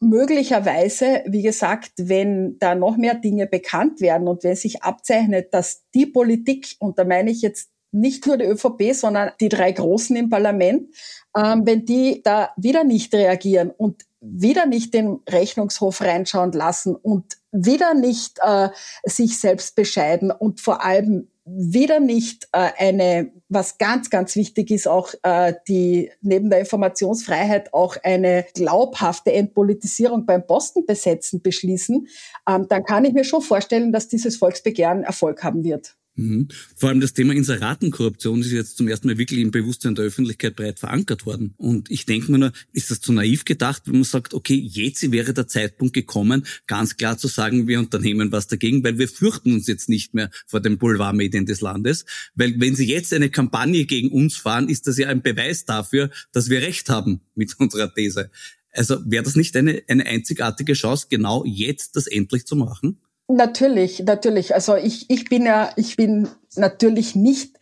möglicherweise, 0.00 1.22
wie 1.26 1.42
gesagt, 1.42 1.92
wenn 1.96 2.58
da 2.58 2.74
noch 2.74 2.96
mehr 2.96 3.14
Dinge 3.14 3.46
bekannt 3.46 4.00
werden 4.00 4.28
und 4.28 4.44
wenn 4.44 4.56
sich 4.56 4.82
abzeichnet, 4.82 5.54
dass 5.54 5.84
die 5.94 6.06
Politik, 6.06 6.76
und 6.78 6.98
da 6.98 7.04
meine 7.04 7.30
ich 7.30 7.42
jetzt 7.42 7.70
nicht 7.92 8.26
nur 8.26 8.36
die 8.36 8.44
ÖVP, 8.44 8.92
sondern 8.92 9.32
die 9.40 9.48
drei 9.48 9.72
Großen 9.72 10.14
im 10.16 10.28
Parlament, 10.28 10.94
ähm, 11.36 11.62
wenn 11.64 11.84
die 11.84 12.22
da 12.22 12.50
wieder 12.56 12.84
nicht 12.84 13.14
reagieren 13.14 13.70
und 13.70 14.04
wieder 14.20 14.66
nicht 14.66 14.92
den 14.92 15.20
Rechnungshof 15.28 16.00
reinschauen 16.00 16.52
lassen 16.52 16.94
und 16.94 17.38
wieder 17.52 17.94
nicht 17.94 18.38
äh, 18.42 18.68
sich 19.04 19.38
selbst 19.38 19.76
bescheiden 19.76 20.30
und 20.30 20.60
vor 20.60 20.84
allem 20.84 21.28
wieder 21.46 22.00
nicht 22.00 22.48
äh, 22.52 22.70
eine, 22.76 23.30
was 23.48 23.78
ganz, 23.78 24.10
ganz 24.10 24.34
wichtig 24.34 24.70
ist, 24.70 24.88
auch 24.88 25.14
äh, 25.22 25.54
die 25.68 26.10
neben 26.20 26.50
der 26.50 26.58
Informationsfreiheit 26.58 27.72
auch 27.72 27.96
eine 28.02 28.44
glaubhafte 28.54 29.32
Entpolitisierung 29.32 30.26
beim 30.26 30.46
Postenbesetzen 30.46 31.42
beschließen, 31.42 32.08
ähm, 32.48 32.66
dann 32.68 32.84
kann 32.84 33.04
ich 33.04 33.12
mir 33.12 33.24
schon 33.24 33.42
vorstellen, 33.42 33.92
dass 33.92 34.08
dieses 34.08 34.36
Volksbegehren 34.36 35.04
Erfolg 35.04 35.44
haben 35.44 35.62
wird. 35.62 35.96
Mhm. 36.16 36.48
Vor 36.74 36.88
allem 36.88 37.00
das 37.00 37.12
Thema 37.12 37.34
Inseratenkorruption 37.34 38.40
ist 38.40 38.50
jetzt 38.50 38.78
zum 38.78 38.88
ersten 38.88 39.06
Mal 39.06 39.18
wirklich 39.18 39.40
im 39.40 39.50
Bewusstsein 39.50 39.94
der 39.94 40.06
Öffentlichkeit 40.06 40.56
breit 40.56 40.78
verankert 40.78 41.26
worden. 41.26 41.54
Und 41.58 41.90
ich 41.90 42.06
denke 42.06 42.32
mir 42.32 42.38
nur, 42.38 42.52
ist 42.72 42.90
das 42.90 43.00
zu 43.00 43.12
naiv 43.12 43.44
gedacht, 43.44 43.82
wenn 43.84 43.96
man 43.96 44.04
sagt, 44.04 44.32
okay, 44.32 44.56
jetzt 44.56 45.12
wäre 45.12 45.34
der 45.34 45.46
Zeitpunkt 45.46 45.92
gekommen, 45.92 46.46
ganz 46.66 46.96
klar 46.96 47.18
zu 47.18 47.28
sagen, 47.28 47.68
wir 47.68 47.78
unternehmen 47.78 48.32
was 48.32 48.46
dagegen, 48.46 48.82
weil 48.82 48.98
wir 48.98 49.08
fürchten 49.08 49.52
uns 49.52 49.66
jetzt 49.66 49.90
nicht 49.90 50.14
mehr 50.14 50.30
vor 50.46 50.60
den 50.60 50.78
Boulevardmedien 50.78 51.44
des 51.44 51.60
Landes. 51.60 52.06
Weil 52.34 52.58
wenn 52.58 52.74
sie 52.74 52.86
jetzt 52.86 53.12
eine 53.12 53.28
Kampagne 53.28 53.84
gegen 53.84 54.10
uns 54.10 54.36
fahren, 54.36 54.70
ist 54.70 54.86
das 54.86 54.96
ja 54.96 55.08
ein 55.08 55.20
Beweis 55.20 55.66
dafür, 55.66 56.10
dass 56.32 56.48
wir 56.48 56.62
recht 56.62 56.88
haben 56.88 57.20
mit 57.34 57.54
unserer 57.58 57.92
These. 57.94 58.30
Also 58.72 58.98
wäre 59.06 59.24
das 59.24 59.36
nicht 59.36 59.56
eine, 59.56 59.82
eine 59.88 60.06
einzigartige 60.06 60.74
Chance, 60.74 61.06
genau 61.10 61.44
jetzt 61.46 61.96
das 61.96 62.06
endlich 62.06 62.46
zu 62.46 62.56
machen? 62.56 62.98
Natürlich, 63.28 64.04
natürlich. 64.04 64.54
Also 64.54 64.76
ich, 64.76 65.10
ich 65.10 65.28
bin 65.28 65.44
ja, 65.46 65.70
ich 65.76 65.96
bin 65.96 66.28
natürlich 66.54 67.16
nicht 67.16 67.56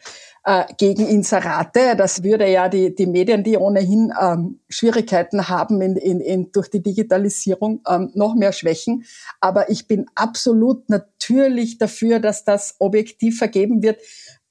äh, 0.45 0.65
gegen 0.77 1.07
Inserate. 1.07 1.97
Das 1.97 2.23
würde 2.23 2.47
ja 2.51 2.69
die, 2.69 2.95
die 2.95 3.07
Medien, 3.07 3.43
die 3.43 3.57
ohnehin 3.57 4.13
ähm, 4.21 4.61
Schwierigkeiten 4.69 5.49
haben 5.49 5.81
in, 5.81 5.97
in, 5.97 6.21
in, 6.21 6.53
durch 6.53 6.69
die 6.69 6.83
Digitalisierung, 6.83 7.81
ähm, 7.89 8.11
noch 8.15 8.35
mehr 8.35 8.53
schwächen. 8.53 9.05
Aber 9.41 9.71
ich 9.71 9.89
bin 9.89 10.05
absolut 10.15 10.89
natürlich 10.91 11.79
dafür, 11.79 12.21
dass 12.21 12.45
das 12.45 12.77
objektiv 12.79 13.39
vergeben 13.39 13.83
wird. 13.83 14.01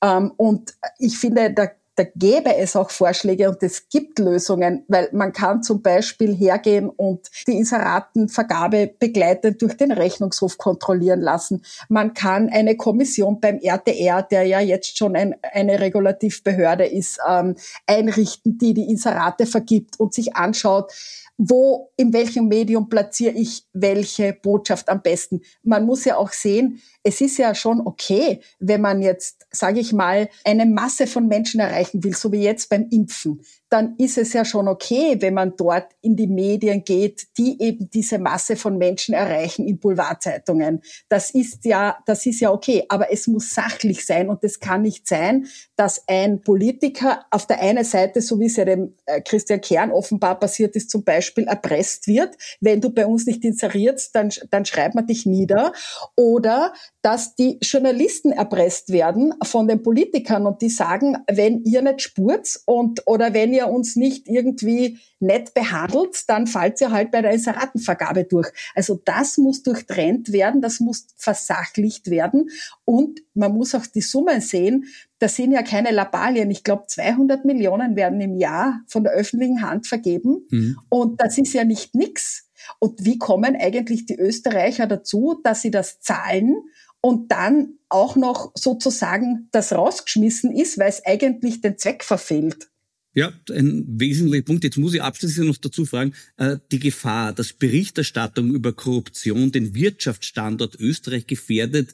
Ähm, 0.03 0.34
und 0.36 0.74
ich 0.97 1.20
finde, 1.20 1.53
da 1.53 1.68
da 1.96 2.04
gäbe 2.16 2.56
es 2.56 2.76
auch 2.76 2.89
Vorschläge 2.89 3.50
und 3.50 3.62
es 3.62 3.88
gibt 3.89 4.18
Lösungen, 4.18 4.84
weil 4.88 5.10
man 5.12 5.32
kann 5.32 5.62
zum 5.62 5.82
Beispiel 5.82 6.36
hergehen 6.36 6.89
und 6.89 7.30
die 7.48 7.58
Inseratenvergabe 7.58 8.96
begleitend 8.98 9.62
durch 9.62 9.78
den 9.78 9.91
Rechnungshof 9.91 10.58
kontrollieren 10.58 11.22
lassen. 11.22 11.64
Man 11.89 12.14
kann 12.14 12.50
eine 12.50 12.78
Kommission 12.78 13.39
beim 13.39 13.60
RTR, 13.60 14.24
der 14.24 14.44
ja 14.44 14.60
jetzt 14.60 14.98
schon 14.98 15.16
ein, 15.16 15.36
eine 15.41 15.80
Regulativbehörde 15.80 16.86
ist, 16.86 17.20
ähm, 17.28 17.56
einrichten, 17.86 18.58
die 18.58 18.74
die 18.74 18.89
Inserate 18.89 19.46
vergibt 19.46 20.00
und 20.00 20.14
sich 20.14 20.36
anschaut, 20.36 20.91
wo, 21.38 21.91
in 21.97 22.13
welchem 22.13 22.47
Medium 22.47 22.89
platziere 22.89 23.34
ich 23.36 23.63
welche 23.73 24.34
Botschaft 24.34 24.89
am 24.89 25.01
besten. 25.01 25.41
Man 25.63 25.86
muss 25.86 26.05
ja 26.05 26.17
auch 26.17 26.31
sehen, 26.31 26.81
es 27.03 27.21
ist 27.21 27.38
ja 27.38 27.55
schon 27.55 27.81
okay, 27.81 28.39
wenn 28.59 28.81
man 28.81 29.01
jetzt, 29.01 29.45
sage 29.51 29.79
ich 29.79 29.93
mal, 29.93 30.29
eine 30.45 30.65
Masse 30.65 31.07
von 31.07 31.27
Menschen 31.27 31.59
erreichen 31.59 32.03
will, 32.03 32.15
so 32.15 32.31
wie 32.31 32.43
jetzt 32.43 32.69
beim 32.69 32.88
Impfen 32.89 33.41
dann 33.74 33.95
ist 33.97 34.19
es 34.19 34.34
ja 34.34 34.45
schon 34.45 34.67
okay, 34.67 35.17
wenn 35.19 35.34
man 35.34 35.55
dort 35.57 35.88
in 36.01 36.15
die 36.15 36.28
Medien 36.28 36.84
geht, 36.84 37.26
die 37.39 37.59
eben 37.59 37.89
diese 37.89 38.19
Masse 38.19 38.55
von 38.55 38.78
Menschen 38.78 39.15
erreichen 39.15 39.67
in 39.67 39.80
Boulevardzeitungen. 39.80 40.84
Das 41.09 41.32
ist 41.32 41.65
ja, 41.65 41.97
das 42.05 42.24
ist 42.28 42.39
ja 42.39 42.51
okay, 42.51 42.86
aber 42.89 43.11
es 43.11 43.26
muss 43.26 43.51
sachlich 43.51 44.05
sein 44.05 44.30
und 44.30 44.43
es 44.43 44.59
kann 44.59 44.84
nicht 44.84 45.07
sein, 45.07 45.47
dass 45.76 46.03
ein 46.07 46.41
Politiker 46.41 47.26
auf 47.32 47.47
der 47.47 47.61
einen 47.61 47.84
Seite, 47.84 48.21
so 48.21 48.39
wie 48.39 48.45
es 48.45 48.57
ja 48.57 48.65
dem 48.65 48.93
äh, 49.07 49.21
Christian 49.21 49.59
Kern 49.59 49.91
offenbar 49.91 50.39
passiert 50.39 50.76
ist, 50.76 50.91
zum 50.91 51.03
Beispiel 51.03 51.45
erpresst 51.45 52.05
wird. 52.05 52.38
Wenn 52.61 52.80
du 52.80 52.91
bei 52.91 53.07
uns 53.07 53.26
nicht 53.26 53.43
inserierst, 53.43 54.13
dann, 54.13 54.30
dann 54.51 54.65
schreibt 54.65 54.93
man 54.93 55.07
dich 55.07 55.26
nieder. 55.26 55.74
Oder 56.15 56.74
dass 57.04 57.36
die 57.36 57.60
Journalisten 57.62 58.32
erpresst 58.32 58.89
werden 58.89 59.34
von 59.43 59.68
den 59.68 59.84
Politikern 59.84 60.47
und 60.47 60.62
die 60.62 60.70
sagen, 60.70 61.18
wenn 61.30 61.62
ihr 61.66 61.82
nicht 61.82 62.01
spurt 62.01 62.62
und 62.66 63.06
oder 63.06 63.34
wenn 63.34 63.54
ihr 63.54 63.68
uns 63.68 63.97
nicht 63.97 64.30
irgendwie 64.30 64.99
nett 65.20 65.54
behandelt, 65.54 66.30
dann 66.30 66.47
fallt 66.47 66.80
ihr 66.80 66.91
halt 66.91 67.12
bei 67.12 67.22
der 67.22 67.32
Inseratenvergabe 67.32 68.24
durch. 68.24 68.47
Also 68.74 69.01
das 69.04 69.38
muss 69.38 69.64
durchtrennt 69.64 70.32
werden, 70.32 70.62
das 70.62 70.80
muss 70.80 71.08
versachlicht 71.18 72.10
werden 72.10 72.49
und 72.86 73.20
man 73.34 73.54
muss 73.54 73.76
auch 73.76 73.86
die 73.86 74.01
Summen 74.01 74.39
sehen. 74.39 74.86
Das 75.20 75.36
sind 75.36 75.51
ja 75.51 75.62
keine 75.62 75.91
Labalien. 75.91 76.51
Ich 76.51 76.64
glaube, 76.64 76.86
200 76.88 77.43
Millionen 77.43 77.97
werden 77.97 78.22
im 78.22 78.38
Jahr 78.38 78.80
von 78.88 79.04
der 79.04 79.12
öffentlichen 79.12 79.62
Hand 79.62 79.88
vergeben 79.88 80.47
mhm. 80.49 80.78
und 80.88 81.20
das 81.20 81.38
ist 81.38 81.54
ja 81.54 81.66
nicht 81.66 81.95
nix. 81.95 82.47
Und 82.80 83.04
wie 83.04 83.18
kommen 83.18 83.58
eigentlich 83.58 84.06
die 84.06 84.18
Österreicher 84.18 84.88
dazu, 84.88 85.39
dass 85.43 85.62
sie 85.62 85.72
das 85.72 85.99
zahlen? 85.99 86.56
Und 87.04 87.32
dann 87.32 87.80
auch 87.89 88.16
noch 88.16 88.54
sozusagen 88.56 89.49
das 89.51 89.74
rausgeschmissen 89.74 90.56
ist, 90.56 90.80
weil 90.80 90.89
es 90.89 91.06
eigentlich 91.06 91.62
den 91.62 91.78
Zweck 91.78 92.04
verfehlt. 92.04 92.70
Ja, 93.14 93.32
ein 93.51 93.86
wesentlicher 93.88 94.45
Punkt. 94.45 94.64
Jetzt 94.64 94.78
muss 94.78 94.93
ich 94.95 95.01
abschließend 95.01 95.47
noch 95.47 95.58
dazu 95.58 95.86
fragen, 95.86 96.14
äh, 96.38 96.58
die 96.72 96.80
Gefahr, 96.80 97.34
dass 97.34 97.54
Berichterstattung 97.54 98.51
über 98.56 98.74
Korruption 98.74 99.51
den 99.51 99.76
Wirtschaftsstandort 99.76 100.80
Österreich 100.80 101.28
gefährdet, 101.28 101.93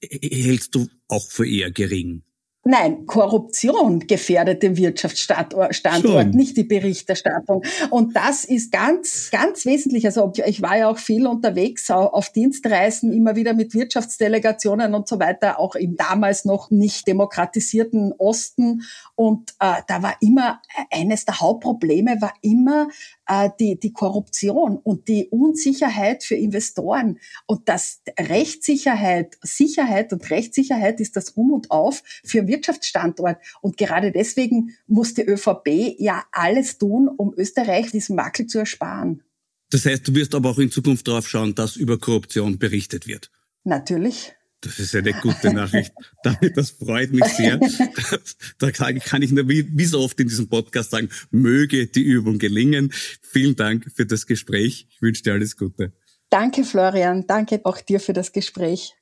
hältst 0.00 0.74
du 0.74 0.88
auch 1.06 1.30
für 1.30 1.46
eher 1.46 1.70
gering? 1.70 2.22
Nein, 2.70 3.06
Korruption 3.06 4.00
gefährdet 4.00 4.62
den 4.62 4.76
Wirtschaftsstandort, 4.76 6.34
nicht 6.34 6.54
die 6.54 6.64
Berichterstattung. 6.64 7.64
Und 7.88 8.14
das 8.14 8.44
ist 8.44 8.70
ganz, 8.70 9.30
ganz 9.32 9.64
wesentlich. 9.64 10.04
Also 10.04 10.30
ich 10.44 10.60
war 10.60 10.76
ja 10.76 10.90
auch 10.90 10.98
viel 10.98 11.26
unterwegs 11.26 11.90
auf 11.90 12.30
Dienstreisen, 12.30 13.10
immer 13.14 13.36
wieder 13.36 13.54
mit 13.54 13.72
Wirtschaftsdelegationen 13.72 14.92
und 14.94 15.08
so 15.08 15.18
weiter, 15.18 15.58
auch 15.58 15.76
im 15.76 15.96
damals 15.96 16.44
noch 16.44 16.70
nicht 16.70 17.08
demokratisierten 17.08 18.12
Osten. 18.18 18.82
Und 19.14 19.54
äh, 19.60 19.80
da 19.86 20.02
war 20.02 20.16
immer, 20.20 20.60
eines 20.90 21.24
der 21.24 21.40
Hauptprobleme 21.40 22.20
war 22.20 22.34
immer 22.42 22.88
äh, 23.28 23.48
die, 23.58 23.80
die 23.80 23.94
Korruption 23.94 24.76
und 24.76 25.08
die 25.08 25.28
Unsicherheit 25.30 26.22
für 26.22 26.34
Investoren. 26.34 27.18
Und 27.46 27.66
das 27.70 28.02
Rechtssicherheit, 28.18 29.38
Sicherheit 29.40 30.12
und 30.12 30.28
Rechtssicherheit 30.28 31.00
ist 31.00 31.16
das 31.16 31.30
Um 31.30 31.52
und 31.52 31.70
Auf 31.70 32.02
für 32.24 32.46
Wirtschaftsstandort. 32.58 33.38
Und 33.60 33.76
gerade 33.76 34.12
deswegen 34.12 34.76
muss 34.86 35.14
die 35.14 35.22
ÖVP 35.22 35.96
ja 35.98 36.24
alles 36.32 36.78
tun, 36.78 37.08
um 37.08 37.32
Österreich 37.36 37.90
diesen 37.90 38.16
Makel 38.16 38.46
zu 38.46 38.58
ersparen. 38.58 39.22
Das 39.70 39.84
heißt, 39.84 40.08
du 40.08 40.14
wirst 40.14 40.34
aber 40.34 40.50
auch 40.50 40.58
in 40.58 40.70
Zukunft 40.70 41.06
darauf 41.08 41.28
schauen, 41.28 41.54
dass 41.54 41.76
über 41.76 41.98
Korruption 41.98 42.58
berichtet 42.58 43.06
wird. 43.06 43.30
Natürlich. 43.64 44.32
Das 44.60 44.80
ist 44.80 44.94
eine 44.96 45.12
gute 45.12 45.52
Nachricht. 45.52 45.92
Das 46.54 46.70
freut 46.70 47.12
mich 47.12 47.24
sehr. 47.24 47.60
Da 48.58 48.72
kann 48.72 49.22
ich 49.22 49.30
nur 49.30 49.48
wie 49.48 49.84
so 49.84 50.00
oft 50.00 50.18
in 50.18 50.28
diesem 50.28 50.48
Podcast 50.48 50.90
sagen, 50.90 51.08
möge 51.30 51.86
die 51.86 52.02
Übung 52.02 52.38
gelingen. 52.38 52.90
Vielen 53.22 53.54
Dank 53.54 53.90
für 53.94 54.04
das 54.04 54.26
Gespräch. 54.26 54.88
Ich 54.90 55.00
wünsche 55.00 55.22
dir 55.22 55.34
alles 55.34 55.56
Gute. 55.56 55.92
Danke, 56.28 56.64
Florian. 56.64 57.26
Danke 57.26 57.60
auch 57.64 57.80
dir 57.80 58.00
für 58.00 58.12
das 58.12 58.32
Gespräch. 58.32 58.97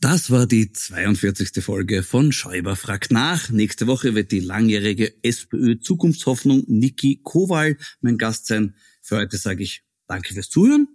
Das 0.00 0.30
war 0.30 0.46
die 0.46 0.70
42. 0.70 1.64
Folge 1.64 2.04
von 2.04 2.30
Schäuber 2.30 2.76
fragt 2.76 3.10
nach. 3.10 3.50
Nächste 3.50 3.88
Woche 3.88 4.14
wird 4.14 4.30
die 4.30 4.38
langjährige 4.38 5.12
SPÖ-Zukunftshoffnung 5.24 6.62
Niki 6.68 7.20
Kowal 7.24 7.76
mein 8.00 8.16
Gast 8.16 8.46
sein. 8.46 8.76
Für 9.02 9.16
heute 9.16 9.36
sage 9.38 9.64
ich 9.64 9.82
Danke 10.06 10.34
fürs 10.34 10.50
Zuhören. 10.50 10.86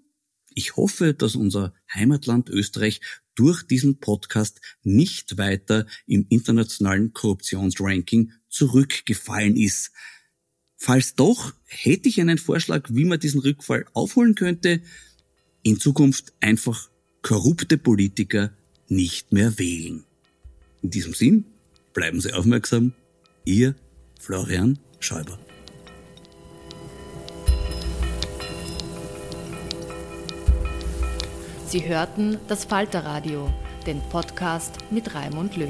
Ich 0.56 0.78
hoffe, 0.78 1.14
dass 1.14 1.36
unser 1.36 1.74
Heimatland 1.94 2.50
Österreich 2.50 3.02
durch 3.36 3.64
diesen 3.64 4.00
Podcast 4.00 4.62
nicht 4.84 5.38
weiter 5.38 5.86
im 6.08 6.26
internationalen 6.30 7.12
Korruptionsranking 7.12 8.32
zurückgefallen 8.48 9.58
ist. 9.58 9.92
Falls 10.78 11.16
doch, 11.16 11.54
hätte 11.66 12.08
ich 12.08 12.22
einen 12.22 12.38
Vorschlag, 12.38 12.88
wie 12.90 13.04
man 13.04 13.20
diesen 13.20 13.42
Rückfall 13.42 13.86
aufholen 13.92 14.36
könnte. 14.36 14.82
In 15.62 15.78
Zukunft 15.78 16.32
einfach 16.40 16.90
korrupte 17.22 17.78
Politiker 17.78 18.56
nicht 18.96 19.32
mehr 19.32 19.58
wählen. 19.58 20.04
In 20.82 20.90
diesem 20.90 21.14
Sinn, 21.14 21.46
bleiben 21.94 22.22
Sie 22.22 22.34
aufmerksam. 22.34 22.94
Ihr 23.46 23.76
Florian 24.20 24.80
Schäuber. 25.00 25.38
Sie 31.68 31.88
hörten 31.88 32.38
das 32.48 32.66
Falterradio, 32.66 33.52
den 33.88 34.00
Podcast 34.10 34.78
mit 34.92 35.16
Raimund 35.16 35.58
Löw. 35.58 35.70